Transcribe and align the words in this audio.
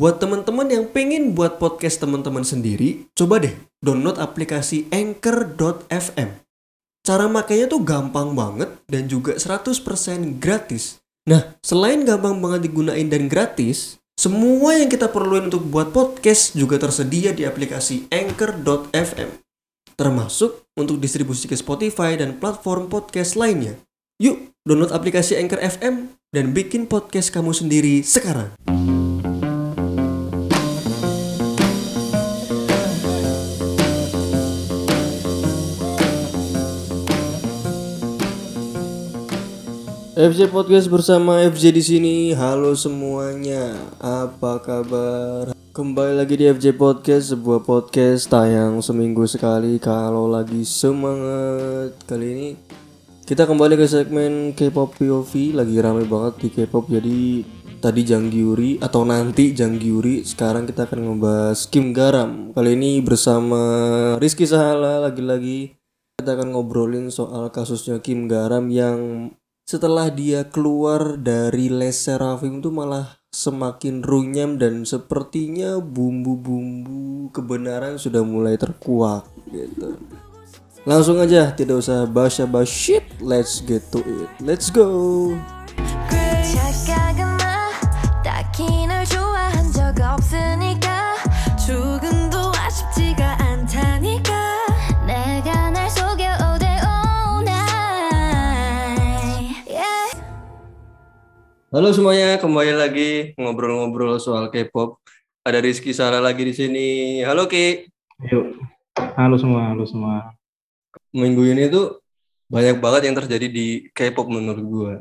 Buat 0.00 0.16
teman-teman 0.16 0.64
yang 0.72 0.88
pengen 0.88 1.36
buat 1.36 1.60
podcast 1.60 2.00
teman-teman 2.00 2.40
sendiri, 2.40 3.04
coba 3.12 3.36
deh 3.36 3.52
download 3.84 4.16
aplikasi 4.16 4.88
anchor.fm. 4.88 6.40
Cara 7.04 7.28
makainya 7.28 7.68
tuh 7.68 7.84
gampang 7.84 8.32
banget 8.32 8.80
dan 8.88 9.12
juga 9.12 9.36
100% 9.36 10.40
gratis. 10.40 11.04
Nah, 11.28 11.52
selain 11.60 12.08
gampang 12.08 12.40
banget 12.40 12.72
digunain 12.72 13.12
dan 13.12 13.28
gratis, 13.28 14.00
semua 14.16 14.72
yang 14.80 14.88
kita 14.88 15.12
perluin 15.12 15.52
untuk 15.52 15.68
buat 15.68 15.92
podcast 15.92 16.56
juga 16.56 16.80
tersedia 16.80 17.36
di 17.36 17.44
aplikasi 17.44 18.08
anchor.fm. 18.08 19.36
Termasuk 20.00 20.64
untuk 20.80 20.96
distribusi 20.96 21.44
ke 21.44 21.60
Spotify 21.60 22.16
dan 22.16 22.40
platform 22.40 22.88
podcast 22.88 23.36
lainnya. 23.36 23.76
Yuk, 24.16 24.48
download 24.64 24.96
aplikasi 24.96 25.36
Anchor 25.36 25.60
FM 25.60 26.16
dan 26.32 26.56
bikin 26.56 26.88
podcast 26.88 27.28
kamu 27.36 27.52
sendiri 27.52 28.00
sekarang. 28.00 28.48
FJ 40.20 40.52
Podcast 40.52 40.92
bersama 40.92 41.40
FJ 41.48 41.72
di 41.72 41.80
sini. 41.80 42.16
Halo 42.36 42.76
semuanya, 42.76 43.72
apa 43.96 44.60
kabar? 44.60 45.56
Kembali 45.72 46.12
lagi 46.12 46.36
di 46.36 46.44
FJ 46.44 46.76
Podcast, 46.76 47.32
sebuah 47.32 47.64
podcast 47.64 48.28
tayang 48.28 48.84
seminggu 48.84 49.24
sekali 49.24 49.80
kalau 49.80 50.28
lagi 50.28 50.60
semangat. 50.68 51.96
Kali 52.04 52.26
ini 52.36 52.48
kita 53.24 53.48
kembali 53.48 53.80
ke 53.80 53.88
segmen 53.88 54.52
K-pop 54.52 54.92
POV, 54.92 55.56
lagi 55.56 55.80
rame 55.80 56.04
banget 56.04 56.34
di 56.44 56.48
K-pop. 56.52 56.92
Jadi 56.92 57.40
tadi 57.80 58.04
Janggyuri 58.04 58.76
atau 58.76 59.08
nanti 59.08 59.56
Janggyuri, 59.56 60.28
sekarang 60.28 60.68
kita 60.68 60.84
akan 60.84 61.00
ngebahas 61.16 61.64
Kim 61.72 61.96
Garam. 61.96 62.52
Kali 62.52 62.76
ini 62.76 63.00
bersama 63.00 63.56
Rizky 64.20 64.44
Sahala 64.44 65.00
lagi-lagi 65.00 65.80
kita 66.20 66.36
akan 66.36 66.52
ngobrolin 66.52 67.08
soal 67.08 67.48
kasusnya 67.48 68.04
Kim 68.04 68.28
Garam 68.28 68.68
yang 68.68 69.32
setelah 69.70 70.10
dia 70.10 70.42
keluar 70.50 71.14
dari 71.14 71.70
Les 71.70 71.94
Seraphim 71.94 72.58
tuh 72.58 72.74
malah 72.74 73.22
semakin 73.30 74.02
runyam 74.02 74.58
dan 74.58 74.82
sepertinya 74.82 75.78
bumbu-bumbu 75.78 77.30
kebenaran 77.30 77.94
sudah 77.94 78.26
mulai 78.26 78.58
terkuak 78.58 79.30
gitu. 79.54 79.94
Langsung 80.82 81.22
aja 81.22 81.54
tidak 81.54 81.86
usah 81.86 82.02
basa-basi 82.10 82.98
let's 83.22 83.62
get 83.62 83.86
to 83.94 84.02
it. 84.02 84.30
Let's 84.42 84.74
go. 84.74 85.38
Halo 101.70 101.94
semuanya, 101.94 102.34
kembali 102.34 102.74
lagi 102.74 103.10
ngobrol-ngobrol 103.38 104.18
soal 104.18 104.50
K-pop. 104.50 104.98
Ada 105.46 105.62
Rizky 105.62 105.94
Sara 105.94 106.18
lagi 106.18 106.42
di 106.42 106.50
sini. 106.50 106.88
Halo 107.22 107.46
Ki. 107.46 107.86
Yuk. 108.26 108.58
Halo 108.98 109.38
semua, 109.38 109.70
halo 109.70 109.86
semua. 109.86 110.34
Minggu 111.14 111.46
ini 111.46 111.70
tuh 111.70 112.02
banyak 112.50 112.82
banget 112.82 113.06
yang 113.06 113.22
terjadi 113.22 113.46
di 113.46 113.86
K-pop 113.94 114.26
menurut 114.26 114.66
gue. 114.66 114.94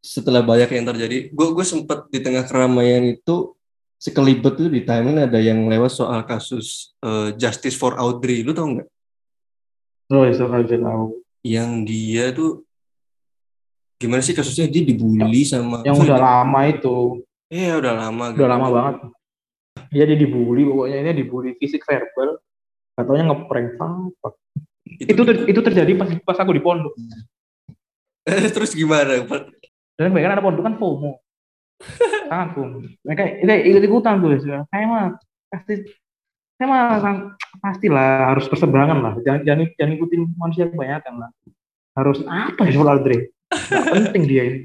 Setelah 0.00 0.40
banyak 0.40 0.72
yang 0.72 0.88
terjadi, 0.88 1.28
gue 1.28 1.48
gue 1.52 1.66
sempet 1.68 2.08
di 2.08 2.24
tengah 2.24 2.48
keramaian 2.48 3.04
itu 3.04 3.52
sekelibet 4.00 4.56
tuh 4.56 4.72
di 4.72 4.80
timeline 4.80 5.28
ada 5.28 5.36
yang 5.36 5.68
lewat 5.68 5.92
soal 5.92 6.24
kasus 6.24 6.96
eh, 7.04 7.36
Justice 7.36 7.76
for 7.76 8.00
Audrey. 8.00 8.40
Lu 8.40 8.56
tau 8.56 8.72
nggak? 8.72 8.88
Oh, 10.08 10.24
aja 10.24 10.76
tahu. 10.80 11.20
Yang 11.44 11.70
dia 11.84 12.32
tuh 12.32 12.64
gimana 13.96 14.20
sih 14.20 14.32
kasusnya 14.32 14.66
dia 14.66 14.82
dibully 14.82 15.42
sama 15.42 15.80
Yang 15.82 16.04
udah 16.04 16.18
lama 16.18 16.60
itu, 16.66 16.96
Iya 17.48 17.78
udah 17.78 17.92
lama. 17.94 18.24
udah 18.30 18.36
gitu. 18.36 18.50
lama 18.50 18.66
banget. 18.68 18.94
Iya 19.90 20.04
dia 20.10 20.18
dibully, 20.18 20.62
pokoknya 20.64 20.96
ini 21.00 21.12
dibully 21.14 21.50
fisik 21.56 21.86
verbal. 21.86 22.38
Katanya 22.94 23.30
ngeprank 23.30 23.68
fuck. 24.18 24.34
Itu 24.86 25.22
ter- 25.26 25.46
itu 25.46 25.60
terjadi 25.60 25.92
pas 25.94 26.08
pas 26.22 26.38
aku 26.38 26.54
di 26.54 26.62
pondok. 26.62 26.94
terus 28.54 28.72
gimana? 28.72 29.22
Dan 29.94 30.10
mereka 30.10 30.30
kan 30.30 30.34
ada 30.38 30.44
pondok 30.44 30.62
kan 30.64 30.74
FOMO. 30.78 31.10
Sangat 32.26 32.48
FOMO. 32.54 32.78
Mereka 33.02 33.22
itu 33.42 33.68
ikut 33.74 33.84
ikutan 33.84 34.18
tuh. 34.22 34.30
ya. 34.38 34.62
Saya 34.70 34.84
mah 34.86 35.04
pasti 35.50 35.74
saya 36.54 36.66
mah 36.70 36.82
sang- 37.02 37.24
pastilah 37.58 38.30
harus 38.34 38.46
berseberangan 38.46 38.98
lah. 39.02 39.14
Jangan 39.22 39.40
jangan, 39.42 39.66
jangan 39.74 39.92
ikutin 39.98 40.20
manusia 40.38 40.64
kebanyakan 40.70 41.14
lah. 41.18 41.30
Harus 41.94 42.18
apa 42.26 42.66
ya 42.66 42.72
soal? 42.74 42.98
Gak 43.50 43.84
penting 43.92 44.22
dia 44.24 44.42
ini. 44.44 44.60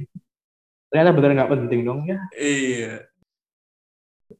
Ternyata 0.90 1.12
benar 1.14 1.30
nggak 1.36 1.52
penting 1.54 1.80
dong 1.84 2.00
ya. 2.06 2.18
Iya. 2.34 3.06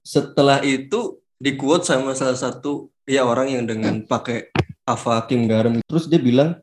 Setelah 0.02 0.62
itu 0.62 1.18
di 1.36 1.56
quote 1.56 1.86
sama 1.86 2.14
salah 2.14 2.38
satu 2.38 2.90
ya 3.06 3.26
orang 3.26 3.50
yang 3.50 3.64
dengan 3.66 4.02
pakai 4.04 4.50
Ava 4.84 5.22
Kim 5.26 5.46
Garam. 5.46 5.78
Terus 5.86 6.10
dia 6.10 6.18
bilang, 6.18 6.58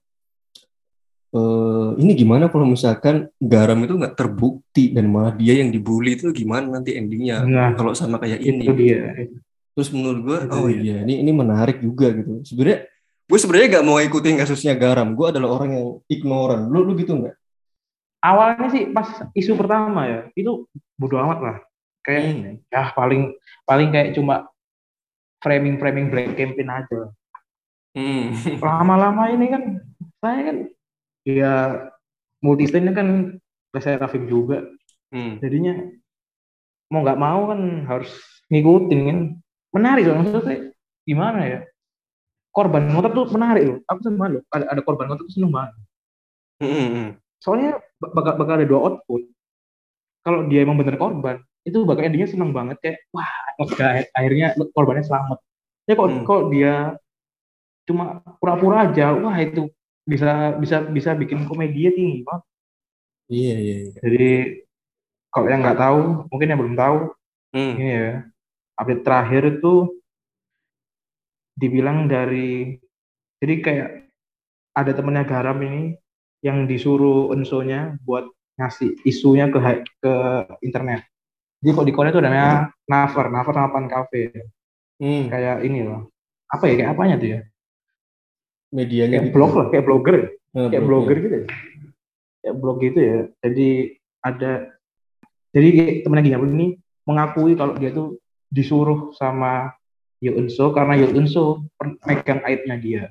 e, 1.30 1.40
ini 2.02 2.12
gimana 2.14 2.50
kalau 2.50 2.66
misalkan 2.66 3.30
Garam 3.38 3.78
itu 3.82 3.94
nggak 3.94 4.14
terbukti 4.18 4.90
dan 4.90 5.06
malah 5.06 5.34
dia 5.34 5.58
yang 5.58 5.70
dibully 5.70 6.18
itu 6.18 6.34
gimana 6.34 6.78
nanti 6.78 6.98
endingnya 6.98 7.46
Nah, 7.46 7.70
kalau 7.74 7.94
sama 7.94 8.18
kayak 8.18 8.42
ini. 8.42 8.66
dia. 8.74 9.14
Terus 9.76 9.92
menurut 9.92 10.20
gue, 10.24 10.38
Itu 10.48 10.56
oh 10.56 10.66
dia. 10.66 10.80
iya, 10.82 10.96
ini 11.06 11.20
ini 11.22 11.30
menarik 11.30 11.78
juga 11.78 12.10
gitu. 12.10 12.42
Sebenarnya 12.42 12.88
gue 13.26 13.38
sebenarnya 13.38 13.68
nggak 13.78 13.86
mau 13.86 13.98
ikutin 14.02 14.34
kasusnya 14.40 14.74
Garam. 14.74 15.14
Gue 15.14 15.30
adalah 15.30 15.62
orang 15.62 15.70
yang 15.70 15.86
ignoran. 16.08 16.66
Lu 16.66 16.82
lu 16.82 16.96
gitu 16.98 17.14
nggak? 17.14 17.36
Awalnya 18.22 18.68
sih 18.72 18.90
pas 18.90 19.08
isu 19.36 19.54
pertama 19.56 20.06
ya 20.08 20.20
itu 20.36 20.66
bodo 20.96 21.16
amat 21.20 21.38
lah 21.42 21.56
kayak 22.06 22.22
Hmm. 22.26 22.54
ya 22.70 22.82
paling 22.94 23.34
paling 23.66 23.88
kayak 23.90 24.14
cuma 24.14 24.46
framing 25.42 25.76
framing 25.78 26.08
black 26.10 26.34
campaign 26.38 26.70
aja 26.70 27.00
Hmm. 27.96 28.28
lama-lama 28.64 29.32
ini 29.32 29.46
kan 29.48 29.62
saya 30.20 30.40
kan 30.52 30.56
ya 31.24 31.54
multi 32.44 32.68
kan 32.70 33.08
saya 33.76 33.96
Rafif 34.00 34.24
juga 34.28 34.64
Hmm. 35.06 35.38
jadinya 35.38 35.86
mau 36.90 37.02
nggak 37.02 37.18
mau 37.18 37.50
kan 37.50 37.60
harus 37.86 38.10
ngikutin 38.50 39.00
kan 39.06 39.18
menarik 39.74 40.04
loh 40.06 40.18
maksudnya 40.22 40.70
gimana 41.06 41.40
ya 41.46 41.60
korban 42.54 42.90
motor 42.90 43.10
tuh 43.14 43.26
menarik 43.34 43.62
loh 43.66 43.78
aku 43.86 44.00
seneng 44.02 44.38
loh 44.38 44.42
ada, 44.50 44.64
ada 44.70 44.80
korban 44.82 45.06
motor 45.10 45.24
tuh 45.26 45.34
seneng 45.34 45.52
banget 45.54 45.74
Hmm, 46.56 46.72
hmm. 46.72 47.08
soalnya 47.38 47.76
bak- 47.76 47.85
bakal, 47.98 48.32
bakal 48.36 48.54
ada 48.60 48.66
dua 48.66 48.80
output 48.84 49.22
kalau 50.22 50.44
dia 50.46 50.62
emang 50.62 50.76
bener 50.76 50.96
korban 50.96 51.38
itu 51.62 51.82
bakal 51.82 52.02
endingnya 52.04 52.30
seneng 52.30 52.50
banget 52.50 52.76
kayak 52.82 52.98
wah 53.10 53.26
akhirnya- 53.58 54.10
akhirnya 54.12 54.46
korbannya 54.70 55.04
selamat 55.04 55.38
ya 55.86 55.92
kok 55.94 56.08
Hmm. 56.10 56.22
kok 56.22 56.42
dia 56.50 56.74
cuma 57.86 58.04
pura-pura 58.38 58.90
aja 58.90 59.14
wah 59.14 59.36
itu 59.38 59.70
bisa 60.02 60.54
bisa 60.58 60.82
bisa 60.86 61.10
bikin 61.14 61.46
komedi 61.46 61.90
tinggi 61.90 62.22
banget 62.22 62.44
Iya 63.26 63.54
iya. 63.58 63.76
iya. 63.90 63.98
jadi 64.02 64.28
kalau 65.30 65.46
yang 65.50 65.60
nggak 65.62 65.78
tahu 65.78 66.00
mungkin 66.30 66.50
yang 66.50 66.60
belum 66.62 66.76
tahu 66.76 66.96
Hmm. 67.54 67.74
ini 67.78 67.88
ya 67.88 68.10
update 68.76 69.02
terakhir 69.02 69.42
itu 69.58 69.74
dibilang 71.56 72.04
dari 72.06 72.76
jadi 73.40 73.54
kayak 73.60 73.88
ada 74.76 74.92
temennya 74.92 75.24
garam 75.24 75.56
ini 75.58 75.96
yang 76.46 76.70
disuruh 76.70 77.34
ensonya 77.34 77.98
buat 78.06 78.30
ngasih 78.54 79.02
isunya 79.02 79.50
ke 79.50 79.58
ke 79.98 80.14
internet. 80.62 81.02
Jadi 81.58 81.70
kok 81.74 81.86
di 81.90 81.92
Korea 81.92 82.14
itu 82.14 82.20
ada 82.22 82.30
namanya 82.30 82.52
Naver, 82.86 83.26
Naver 83.34 83.54
sama 83.58 83.68
Pan 83.74 83.86
Cafe. 83.90 84.22
Hmm. 85.02 85.26
Kayak 85.26 85.66
ini 85.66 85.82
loh. 85.82 86.06
Apa 86.46 86.70
ya? 86.70 86.74
Kayak 86.78 86.90
apanya 86.94 87.16
tuh 87.18 87.28
ya? 87.34 87.40
Medianya 88.70 89.18
Kayak 89.18 89.26
gitu. 89.30 89.34
blog 89.34 89.52
lah, 89.58 89.66
kayak 89.74 89.84
blogger. 89.84 90.14
ya? 90.14 90.28
Eh, 90.56 90.68
Kayak 90.70 90.82
blog, 90.86 91.02
blogger 91.04 91.16
ya. 91.16 91.22
gitu 91.24 91.34
ya. 91.34 91.46
Kayak 92.40 92.56
blog 92.62 92.76
gitu 92.78 92.98
ya. 93.02 93.18
Jadi 93.42 93.68
ada 94.22 94.52
jadi 95.50 95.68
temennya 96.04 96.24
Gina 96.30 96.38
ini 96.46 96.68
mengakui 97.08 97.52
kalau 97.58 97.74
dia 97.80 97.90
tuh 97.90 98.20
disuruh 98.52 99.10
sama 99.16 99.74
Yo 100.22 100.32
Eun-soo 100.36 100.70
karena 100.70 100.94
Yo 100.96 101.08
Eun-soo 101.10 101.64
per- 101.74 101.98
megang 102.06 102.40
aibnya 102.46 102.76
dia. 102.78 103.02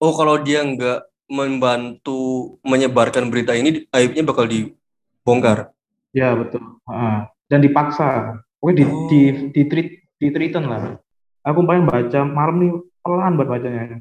Oh, 0.00 0.12
kalau 0.12 0.36
dia 0.40 0.60
nggak 0.60 1.00
membantu 1.26 2.54
menyebarkan 2.62 3.28
berita 3.30 3.52
ini, 3.52 3.86
aibnya 3.90 4.22
bakal 4.22 4.46
dibongkar. 4.46 5.74
Ya 6.14 6.32
betul. 6.32 6.62
Ah, 6.86 7.28
dan 7.50 7.60
dipaksa. 7.60 8.40
Pokoknya 8.56 8.76
di 8.78 8.84
Oh. 8.86 9.06
di 9.10 9.20
di 9.52 9.62
treat 9.68 9.88
di 10.16 10.28
treaten 10.32 10.64
lah. 10.66 10.96
Aku 11.46 11.62
pengen 11.62 11.86
baca 11.86 12.20
malam 12.26 12.56
nih 12.58 12.72
pelan 13.04 13.36
buat 13.38 13.46
bacanya. 13.46 14.00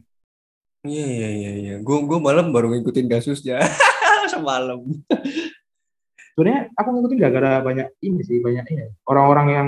Iya, 0.85 1.05
iya, 1.09 1.29
iya, 1.29 1.51
iya. 1.57 1.75
Gue 1.81 2.01
gue 2.05 2.17
malam 2.21 2.53
baru 2.53 2.69
ngikutin 2.73 3.09
kasusnya 3.09 3.61
semalam. 4.33 4.85
Sebenarnya 6.33 6.69
aku 6.77 6.87
ngikutin 6.93 7.17
gak 7.21 7.33
gara 7.33 7.51
banyak 7.61 7.87
ini 8.01 8.21
sih 8.21 8.37
banyak 8.41 8.65
ini 8.69 8.91
orang-orang 9.05 9.47
yang 9.49 9.67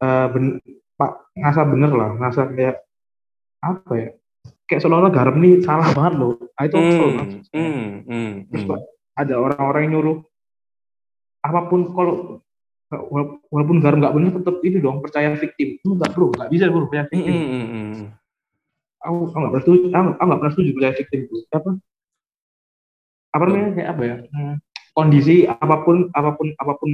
eh, 0.00 0.26
ben, 0.30 0.44
pak 0.94 1.12
ngerasa 1.34 1.62
bener 1.66 1.90
lah 1.90 2.10
ngerasa 2.14 2.40
kayak 2.54 2.76
apa 3.58 3.92
ya 3.96 4.10
kayak 4.64 4.80
seolah-olah 4.80 5.12
garam 5.12 5.36
nih 5.40 5.60
salah 5.60 5.88
banget 5.92 6.14
loh. 6.16 6.32
Nah, 6.40 6.64
itu 6.64 6.76
banget. 6.80 7.28
hmm, 7.52 7.84
hmm, 8.08 8.30
terus 8.48 8.62
kok 8.64 8.80
ada 9.14 9.34
orang-orang 9.36 9.80
yang 9.86 9.92
nyuruh 10.00 10.18
apa 11.44 11.60
pun 11.68 11.80
kalau 11.92 12.14
wala- 12.88 13.36
walaupun 13.52 13.78
garam 13.84 14.00
nggak 14.00 14.14
bener 14.16 14.30
tetap 14.40 14.56
ini 14.64 14.78
dong 14.80 15.04
percaya 15.04 15.36
victim. 15.36 15.76
Enggak 15.84 16.10
bro 16.16 16.32
nggak 16.32 16.48
bisa 16.48 16.64
bro 16.72 16.88
percaya 16.88 17.04
Hmm, 17.04 17.12
victim. 17.12 17.34
hmm, 17.34 17.48
hmm, 17.48 17.66
hmm. 17.68 18.08
aku 19.04 19.14
nggak 19.28 19.52
pernah 19.52 19.62
setuju 19.62 19.84
aku 19.92 20.24
nggak 20.24 20.40
pernah 20.40 20.52
setuju 20.56 20.70
percaya 20.72 20.94
victim 20.96 21.18
itu 21.28 21.36
apa? 21.52 21.70
Apa 23.34 23.42
namanya? 23.50 23.68
Kayak 23.74 23.88
apa 23.92 24.02
ya? 24.06 24.16
Hmm, 24.32 24.54
kondisi 24.94 25.36
apa 25.44 25.76
pun 25.84 25.96
apa 26.14 26.30
pun 26.38 26.48
apa 26.56 26.72
pun 26.80 26.90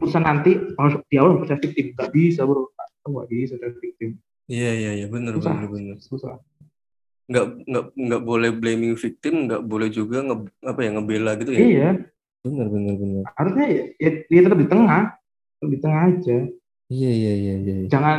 putusan 0.00 0.24
nanti 0.24 0.56
harus 0.56 0.96
di 1.12 1.16
awal 1.20 1.36
percaya 1.44 1.60
victim. 1.60 1.92
Nggak 1.92 2.10
bisa 2.16 2.48
bro. 2.48 2.72
Aku 3.04 3.06
nggak 3.12 3.28
bisa 3.28 3.52
percaya 3.60 3.76
victim 3.76 4.10
Iya 4.50 4.70
iya 4.74 4.90
iya 4.98 5.06
benar 5.06 5.38
Susah. 5.38 5.54
benar 5.54 5.68
benar. 5.70 5.96
susah 6.02 6.34
Nggak 7.30 7.44
nggak 7.62 7.84
nggak 7.94 8.22
boleh 8.26 8.50
blaming 8.50 8.98
victim, 8.98 9.46
nggak 9.46 9.62
boleh 9.62 9.86
juga 9.86 10.18
nge, 10.18 10.36
apa 10.66 10.80
ya 10.82 10.90
ngebela 10.90 11.32
gitu 11.38 11.50
ya. 11.54 11.60
iya 11.62 11.88
Benar 12.42 12.66
benar 12.66 12.94
benar. 12.98 13.22
harusnya 13.38 13.66
ya, 13.70 13.82
ya, 14.02 14.10
ya 14.26 14.40
tetap 14.42 14.58
di 14.58 14.66
tengah 14.66 15.02
tetap 15.54 15.70
di 15.70 15.78
tengah 15.78 16.00
aja 16.10 16.36
Iya 16.90 17.10
iya 17.14 17.32
iya 17.38 17.54
iya. 17.62 17.74
iya. 17.84 17.88
jangan 17.88 18.18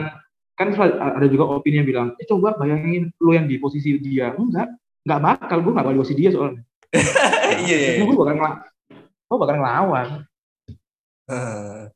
kan 0.55 0.67
ada 1.17 1.27
juga 1.27 1.43
opini 1.51 1.83
yang 1.83 1.89
bilang 1.89 2.07
eh 2.15 2.23
coba 2.23 2.55
bayangin 2.55 3.11
lu 3.19 3.35
yang 3.35 3.49
di 3.49 3.59
posisi 3.59 3.99
dia 3.99 4.31
enggak 4.31 4.71
nggak 5.03 5.19
bakal 5.19 5.57
gue 5.59 5.71
nggak 5.73 5.83
bakal 5.83 5.95
di 5.97 6.01
posisi 6.05 6.15
dia 6.15 6.31
soalnya 6.31 6.61
Iya 7.67 7.75
iya. 7.75 7.89
iya. 7.97 8.03
gue 8.05 8.15
bakal 8.15 8.31
ngelawan 8.31 8.55
gue 9.03 9.37
bakal 9.37 9.55
ngelawan 9.59 10.07
Ah, 11.27 11.91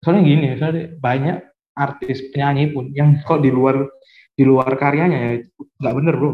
soalnya 0.00 0.22
gini 0.22 0.46
soalnya 0.56 0.84
banyak 1.00 1.36
artis 1.78 2.26
penyanyi 2.34 2.74
pun 2.74 2.90
yang 2.90 3.22
kok 3.22 3.38
di 3.38 3.54
luar 3.54 3.86
di 4.34 4.42
luar 4.42 4.74
karyanya 4.74 5.18
ya 5.18 5.30
nggak 5.78 5.94
bener 5.94 6.14
bro 6.18 6.32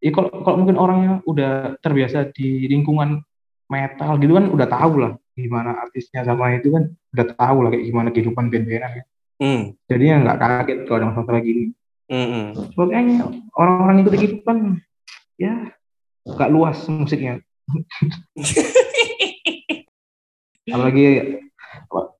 ya 0.00 0.10
kalau 0.10 0.32
kalau 0.40 0.56
mungkin 0.64 0.76
orangnya 0.80 1.12
udah 1.28 1.76
terbiasa 1.78 2.32
di 2.32 2.64
lingkungan 2.66 3.20
metal 3.68 4.16
gitu 4.20 4.32
kan 4.36 4.46
udah 4.48 4.68
tahu 4.68 4.92
lah 5.00 5.12
gimana 5.32 5.76
artisnya 5.80 6.24
sama 6.28 6.56
itu 6.56 6.68
kan 6.72 6.92
udah 7.16 7.26
tahu 7.32 7.56
lah 7.64 7.70
kayak 7.72 7.84
gimana 7.88 8.08
kehidupan 8.12 8.52
band-bandan 8.52 9.00
ya. 9.00 9.04
Hmm, 9.42 9.62
jadinya 9.88 10.16
nggak 10.28 10.38
kaget 10.38 10.78
kalau 10.86 10.96
ada 11.00 11.06
masalah 11.08 11.42
gini 11.42 11.64
hmm, 12.12 12.28
hmm. 12.28 12.46
makanya 12.78 13.16
orang-orang 13.56 13.96
ikut 14.04 14.14
gitu 14.20 14.36
kan 14.44 14.58
ya 15.40 15.72
nggak 16.28 16.50
luas 16.52 16.78
musiknya 16.86 17.42
apalagi 20.70 21.06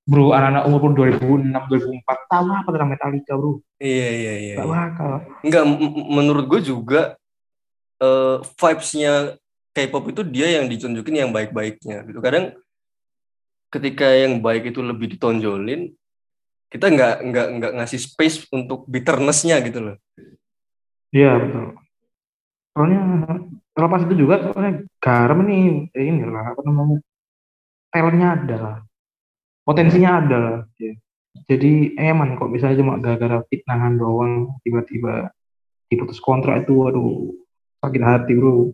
bro 0.02 0.34
anak-anak 0.34 0.62
umur 0.66 0.92
2006 0.98 1.46
2004 1.50 2.32
tahu 2.32 2.46
apa 2.50 2.68
tentang 2.74 2.90
Metallica 2.90 3.32
bro 3.38 3.62
Iya 3.78 4.08
iya 4.10 4.32
iya. 4.38 4.54
nggak 4.58 4.68
iya. 4.68 4.74
bakal 4.74 5.10
Enggak, 5.42 5.64
menurut 6.10 6.44
gue 6.46 6.60
juga 6.62 7.00
eh, 8.02 8.36
vibes-nya 8.42 9.38
K-pop 9.72 10.04
itu 10.12 10.20
dia 10.26 10.60
yang 10.60 10.68
ditunjukin 10.68 11.16
yang 11.16 11.32
baik-baiknya 11.32 12.04
gitu. 12.04 12.20
Kadang 12.20 12.52
ketika 13.72 14.04
yang 14.12 14.44
baik 14.44 14.68
itu 14.68 14.84
lebih 14.84 15.16
ditonjolin, 15.16 15.96
kita 16.72 16.88
nggak 16.88 17.14
nggak 17.28 17.46
nggak 17.60 17.72
ngasih 17.80 18.00
space 18.00 18.48
untuk 18.48 18.88
bitterness-nya 18.88 19.60
gitu 19.60 19.80
loh. 19.80 19.96
iya 21.12 21.36
betul 21.36 21.76
soalnya 22.72 23.00
terlepas 23.76 24.00
itu 24.08 24.14
juga 24.24 24.40
soalnya 24.48 24.88
garam 24.96 25.44
ini 25.44 25.92
eh, 25.92 26.04
ini 26.08 26.24
lah 26.24 26.56
apa 26.56 26.60
namanya 26.64 27.04
talentnya 27.92 28.28
ada 28.32 28.56
lah 28.56 28.76
potensinya 29.62 30.10
ada 30.22 30.36
lah 30.38 30.58
Ya. 30.78 30.92
jadi 31.48 31.96
eman 31.96 32.36
kok 32.36 32.52
misalnya 32.52 32.82
cuma 32.82 32.98
gara-gara 33.00 33.40
fitnahan 33.48 33.96
doang 33.96 34.52
tiba-tiba 34.62 35.32
diputus 35.88 36.20
kontrak 36.20 36.64
itu 36.64 36.74
aduh 36.88 37.32
sakit 37.82 38.02
hati 38.02 38.32
bro 38.36 38.70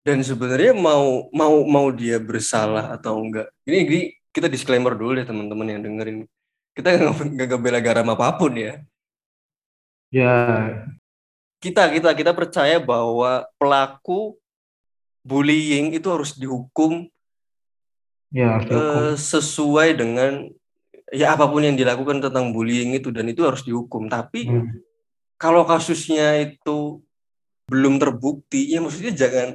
Dan 0.00 0.24
sebenarnya 0.24 0.72
mau 0.72 1.28
mau 1.28 1.60
mau 1.68 1.92
dia 1.92 2.16
bersalah 2.16 2.96
atau 2.96 3.20
enggak. 3.20 3.52
Ini, 3.68 3.84
ini 3.84 4.00
kita 4.32 4.48
disclaimer 4.48 4.96
dulu 4.96 5.20
deh 5.20 5.28
teman-teman 5.28 5.76
yang 5.76 5.84
dengerin. 5.84 6.24
Kita 6.72 6.96
nggak 6.96 7.36
nggak 7.36 7.48
ngebela 7.52 7.80
garam 7.84 8.08
apa 8.08 8.32
pun 8.40 8.56
ya. 8.56 8.80
ya 10.08 10.32
Kita 11.60 11.92
kita 11.92 12.16
kita 12.16 12.32
percaya 12.32 12.80
bahwa 12.80 13.44
pelaku 13.60 14.40
bullying 15.20 15.92
itu 15.92 16.08
harus 16.08 16.32
dihukum 16.32 17.04
ya 18.30 18.62
eh, 18.62 19.12
sesuai 19.18 19.98
dengan 19.98 20.46
ya 21.10 21.34
apa 21.34 21.50
pun 21.50 21.62
yang 21.62 21.74
dilakukan 21.74 22.22
tentang 22.22 22.54
bullying 22.54 22.94
itu 22.94 23.10
dan 23.10 23.26
itu 23.26 23.42
harus 23.42 23.66
dihukum. 23.66 24.06
Tapi 24.06 24.46
Hmm. 24.46 24.70
kalau 25.34 25.66
kasusnya 25.66 26.38
itu 26.38 27.02
belum 27.70 27.98
terbukti, 27.98 28.70
ya 28.70 28.78
maksudnya 28.82 29.14
jangan 29.14 29.48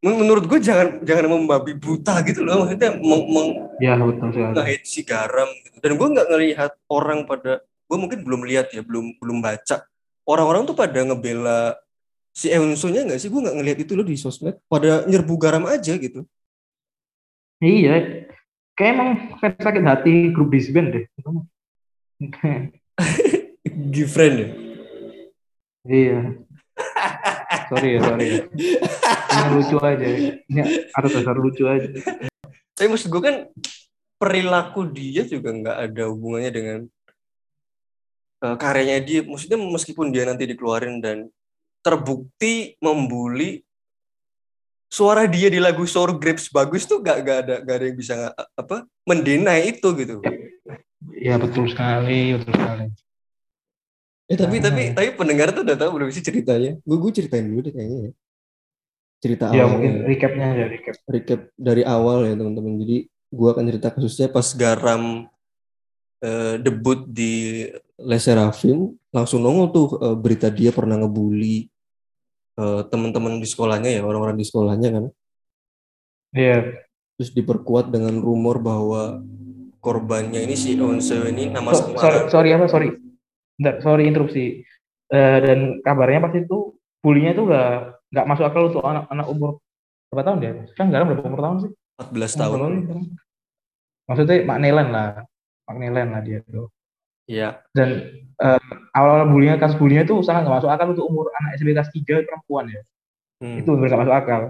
men- 0.00 0.18
menurut 0.20 0.44
gue 0.48 0.60
jangan 0.60 1.04
jangan 1.04 1.28
membabi 1.28 1.76
buta 1.76 2.20
gitu 2.24 2.44
loh. 2.44 2.64
Maksudnya 2.64 2.96
meng, 3.00 3.24
meng- 3.28 3.56
ya 3.80 3.96
betul 3.96 4.28
sekali 4.32 4.76
si 4.84 5.00
garam 5.04 5.48
gitu. 5.64 5.76
Dan 5.80 5.96
gue 5.96 6.08
nggak 6.12 6.28
ngelihat 6.28 6.72
orang 6.92 7.24
pada 7.24 7.64
gue 7.64 7.96
mungkin 7.98 8.20
belum 8.22 8.44
lihat 8.44 8.70
ya, 8.76 8.84
belum 8.84 9.16
belum 9.20 9.40
baca. 9.40 9.84
Orang-orang 10.28 10.62
tuh 10.68 10.76
pada 10.76 11.00
ngebela 11.02 11.74
si 12.30 12.52
Eunso-nya 12.52 13.02
nggak 13.08 13.20
sih? 13.20 13.28
Gue 13.32 13.40
nggak 13.42 13.56
ngelihat 13.56 13.78
itu 13.82 13.92
loh 13.98 14.06
di 14.06 14.14
sosmed. 14.14 14.60
Pada 14.68 15.04
nyerbu 15.08 15.34
garam 15.40 15.64
aja 15.66 15.96
gitu. 15.96 16.22
Iya. 17.62 18.26
Kayak 18.74 18.90
emang 18.96 19.10
kayak 19.38 19.54
sakit 19.60 19.84
hati 19.84 20.12
grup 20.32 20.48
disband 20.50 20.88
deh. 20.96 21.04
Gifriend 23.94 24.36
ya. 24.40 24.48
iya. 25.88 26.18
Sorry 27.70 27.88
ya 27.96 28.00
sorry 28.02 28.26
ya. 28.26 28.42
Ini 29.30 29.48
lucu 29.54 29.76
aja. 29.78 30.06
Ini 30.48 30.60
ada 30.90 31.08
dasar 31.08 31.36
lucu 31.36 31.64
aja. 31.68 31.88
Tapi 32.74 32.86
maksud 32.88 33.08
gue 33.12 33.22
kan 33.22 33.36
perilaku 34.16 34.88
dia 34.88 35.24
juga 35.28 35.52
nggak 35.52 35.76
ada 35.90 36.02
hubungannya 36.10 36.50
dengan 36.52 36.78
eh, 38.42 38.56
karyanya 38.56 38.98
dia. 39.04 39.20
Maksudnya 39.22 39.60
meskipun 39.60 40.10
dia 40.10 40.24
nanti 40.26 40.48
dikeluarin 40.48 40.98
dan 40.98 41.28
terbukti 41.80 42.76
membuli 42.80 43.64
suara 44.90 45.22
dia 45.24 45.46
di 45.46 45.62
lagu 45.62 45.86
Sour 45.86 46.18
Grapes 46.18 46.50
bagus 46.50 46.82
tuh 46.84 46.98
gak, 46.98 47.16
gak 47.22 47.38
ada 47.46 47.54
gak 47.62 47.76
ada 47.78 47.84
yang 47.86 47.96
bisa 47.96 48.12
nggak- 48.18 48.36
apa 48.58 48.76
mendenai 49.06 49.70
itu 49.70 49.88
gitu. 49.94 50.18
ya 51.14 51.38
betul 51.38 51.70
sekali 51.70 52.34
betul 52.36 52.54
sekali 52.58 52.86
Eh 54.30 54.38
tapi 54.38 54.62
Ah. 54.62 54.70
tapi 54.70 54.82
tapi 54.94 55.08
pendengar 55.18 55.50
tuh 55.50 55.66
udah 55.66 55.74
tahu 55.74 55.90
belum 55.98 56.10
sih 56.14 56.22
ceritanya? 56.22 56.78
Gue 56.86 57.02
gue 57.02 57.10
ceritain 57.10 57.42
dulu 57.42 57.66
deh 57.66 57.74
kayaknya 57.74 57.98
ya. 57.98 58.12
Cerita 59.18 59.44
ya 59.50 59.66
awalnya. 59.66 59.70
mungkin 59.74 59.92
recapnya 60.06 60.46
aja 60.54 60.64
recap 60.70 60.94
recap 61.04 61.40
dari 61.58 61.82
awal 61.82 62.30
ya 62.30 62.38
teman-teman. 62.38 62.78
Jadi 62.78 62.96
gua 63.26 63.58
akan 63.58 63.64
cerita 63.66 63.88
kasusnya 63.90 64.30
pas 64.30 64.46
Garam 64.54 65.26
eh, 66.22 66.54
debut 66.62 67.10
di 67.10 67.66
Les 67.98 68.22
Seraphim 68.22 68.94
langsung 69.10 69.42
nongol 69.42 69.66
tuh 69.74 69.86
eh, 69.98 70.14
berita 70.14 70.46
dia 70.46 70.70
pernah 70.70 70.94
ngebully 70.94 71.66
eh, 72.60 72.80
teman-teman 72.86 73.40
di 73.40 73.48
sekolahnya 73.48 73.90
ya 73.96 74.02
orang-orang 74.04 74.36
di 74.36 74.44
sekolahnya 74.44 74.88
kan. 74.92 75.04
iya. 76.32 76.84
Terus 77.16 77.32
diperkuat 77.32 77.88
dengan 77.88 78.16
rumor 78.16 78.60
bahwa 78.60 79.20
korbannya 79.80 80.40
ini 80.40 80.56
si 80.56 80.76
Onse 80.76 81.16
ini 81.28 81.48
nama 81.48 81.72
So- 81.72 81.92
sorry, 81.96 82.18
sorry 82.28 82.48
apa 82.52 82.66
sorry. 82.68 82.88
Bentar, 83.56 83.80
sorry 83.80 84.08
interupsi. 84.08 84.64
Eh, 85.10 85.38
dan 85.42 85.58
kabarnya 85.82 86.22
pas 86.22 86.32
itu 86.32 86.76
bulinya 87.02 87.34
itu 87.34 87.42
nggak 87.44 87.72
nggak 88.08 88.26
masuk 88.26 88.44
akal 88.46 88.62
untuk 88.72 88.82
anak-anak 88.84 89.26
umur 89.26 89.50
berapa 90.08 90.22
tahun 90.26 90.38
dia? 90.40 90.52
Kan 90.76 90.88
garam 90.88 91.08
berapa 91.08 91.26
umur 91.28 91.40
tahun 91.40 91.56
sih. 91.64 91.72
14 92.00 92.32
Umur 92.32 92.40
tahun. 92.40 92.72
maksudnya 94.08 94.36
Mak 94.48 94.58
Nelan 94.58 94.88
lah. 94.88 95.10
Mak 95.68 95.76
Nelan 95.76 96.08
lah 96.10 96.22
dia 96.24 96.38
tuh 96.46 96.72
Iya. 97.30 97.62
dan 97.70 97.88
eh, 98.36 98.62
awal-awal 98.90 99.30
bulinya 99.30 99.54
kasus 99.54 99.78
bulinya 99.78 100.02
itu 100.02 100.18
sangat 100.20 100.42
nggak 100.42 100.56
masuk 100.58 100.66
akal 100.68 100.86
untuk 100.90 101.06
umur 101.06 101.30
anak 101.30 101.54
SMK 101.54 101.70
kelas 101.70 101.90
3 101.94 102.26
perempuan 102.26 102.66
ya 102.66 102.82
Hmm. 103.38 103.56
itu 103.56 103.70
nggak 103.70 103.94
masuk 103.96 104.12
akal 104.12 104.42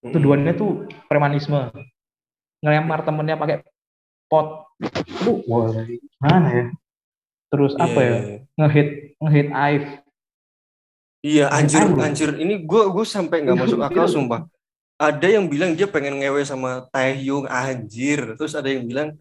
Hmm. 0.00 0.12
tuduhannya 0.12 0.52
tuh 0.52 0.70
premanisme 1.06 1.60
ngelempar 2.58 3.04
temennya 3.04 3.36
pakai 3.36 3.62
pot 4.26 4.66
itu 4.80 5.44
wah 5.44 5.70
gimana 5.76 6.48
ya 6.50 6.64
terus 7.48 7.72
Iya, 7.72 7.82
apa 7.82 8.00
ya 8.00 8.08
iya, 8.08 8.18
iya. 8.20 8.38
ngehit 8.56 8.88
ngehit 9.18 9.48
Aif 9.54 9.84
Iya, 11.20 11.52
anjir, 11.52 11.84
Aduh. 11.84 12.00
anjir. 12.00 12.32
Ini 12.32 12.64
gue 12.64 12.82
gue 12.88 13.04
sampai 13.04 13.44
nggak 13.44 13.58
masuk 13.60 13.84
akal, 13.84 14.08
sumpah. 14.08 14.48
Ada 14.96 15.36
yang 15.36 15.52
bilang 15.52 15.76
dia 15.76 15.84
pengen 15.84 16.16
ngewe 16.16 16.40
sama 16.48 16.88
Taehyung, 16.88 17.44
anjir. 17.44 18.40
Terus 18.40 18.56
ada 18.56 18.72
yang 18.72 18.88
bilang, 18.88 19.12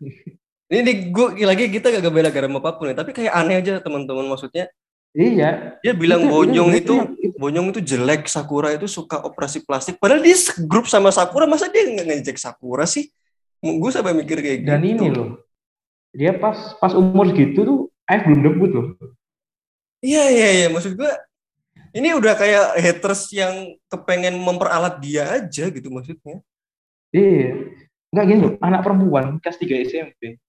ini 0.69 0.79
nih 0.85 0.95
gue 1.09 1.27
lagi 1.43 1.65
kita 1.67 1.89
gak 1.89 2.13
bela 2.13 2.29
garam 2.29 2.53
apa 2.61 2.77
pun 2.77 2.89
ya, 2.89 2.95
tapi 2.95 3.09
kayak 3.09 3.33
aneh 3.33 3.57
aja 3.57 3.81
teman-teman 3.81 4.29
maksudnya. 4.29 4.69
iya 5.11 5.75
Dia 5.81 5.97
bilang 5.97 6.21
Itu- 6.21 6.29
Bonyong 6.29 6.69
itu- 6.71 6.77
itu, 6.77 6.93
itu- 6.93 7.15
itu- 7.25 7.38
Bonyong 7.41 7.67
itu 7.73 7.81
jelek, 7.81 8.29
Sakura 8.29 8.69
itu 8.71 8.85
suka 8.85 9.17
operasi 9.25 9.65
plastik. 9.65 9.97
Padahal 9.97 10.21
dia 10.21 10.38
grup 10.69 10.85
sama 10.85 11.09
Sakura, 11.09 11.49
masa 11.49 11.65
dia 11.67 11.81
nggak 11.89 12.05
ngejek 12.05 12.38
Sakura 12.38 12.85
sih? 12.85 13.09
Gue 13.59 13.89
sampai 13.89 14.13
mikir 14.13 14.39
kayak 14.39 14.57
gitu. 14.63 14.69
dan 14.71 14.81
ini 14.85 15.07
loh 15.11 15.43
dia 16.09 16.33
pas 16.33 16.55
pas 16.79 16.89
umur 16.95 17.29
segitu 17.29 17.59
tuh 17.61 17.79
AF 18.07 18.25
belum 18.25 18.39
debut 18.41 18.71
loh 18.71 18.85
Iya 19.99 20.25
iya 20.31 20.47
iya 20.63 20.67
maksud 20.71 20.95
gue 20.95 21.11
ini 21.91 22.15
udah 22.15 22.33
kayak 22.33 22.79
haters 22.79 23.27
yang 23.29 23.75
kepengen 23.85 24.39
memperalat 24.39 24.97
dia 25.03 25.27
aja 25.38 25.67
gitu 25.67 25.91
maksudnya. 25.91 26.39
iya 27.11 27.51
nggak 28.09 28.25
gini 28.25 28.39
loh 28.41 28.53
anak 28.63 28.81
perempuan 28.81 29.38
kelas 29.38 29.59
3 29.59 29.85
SMP 29.85 30.39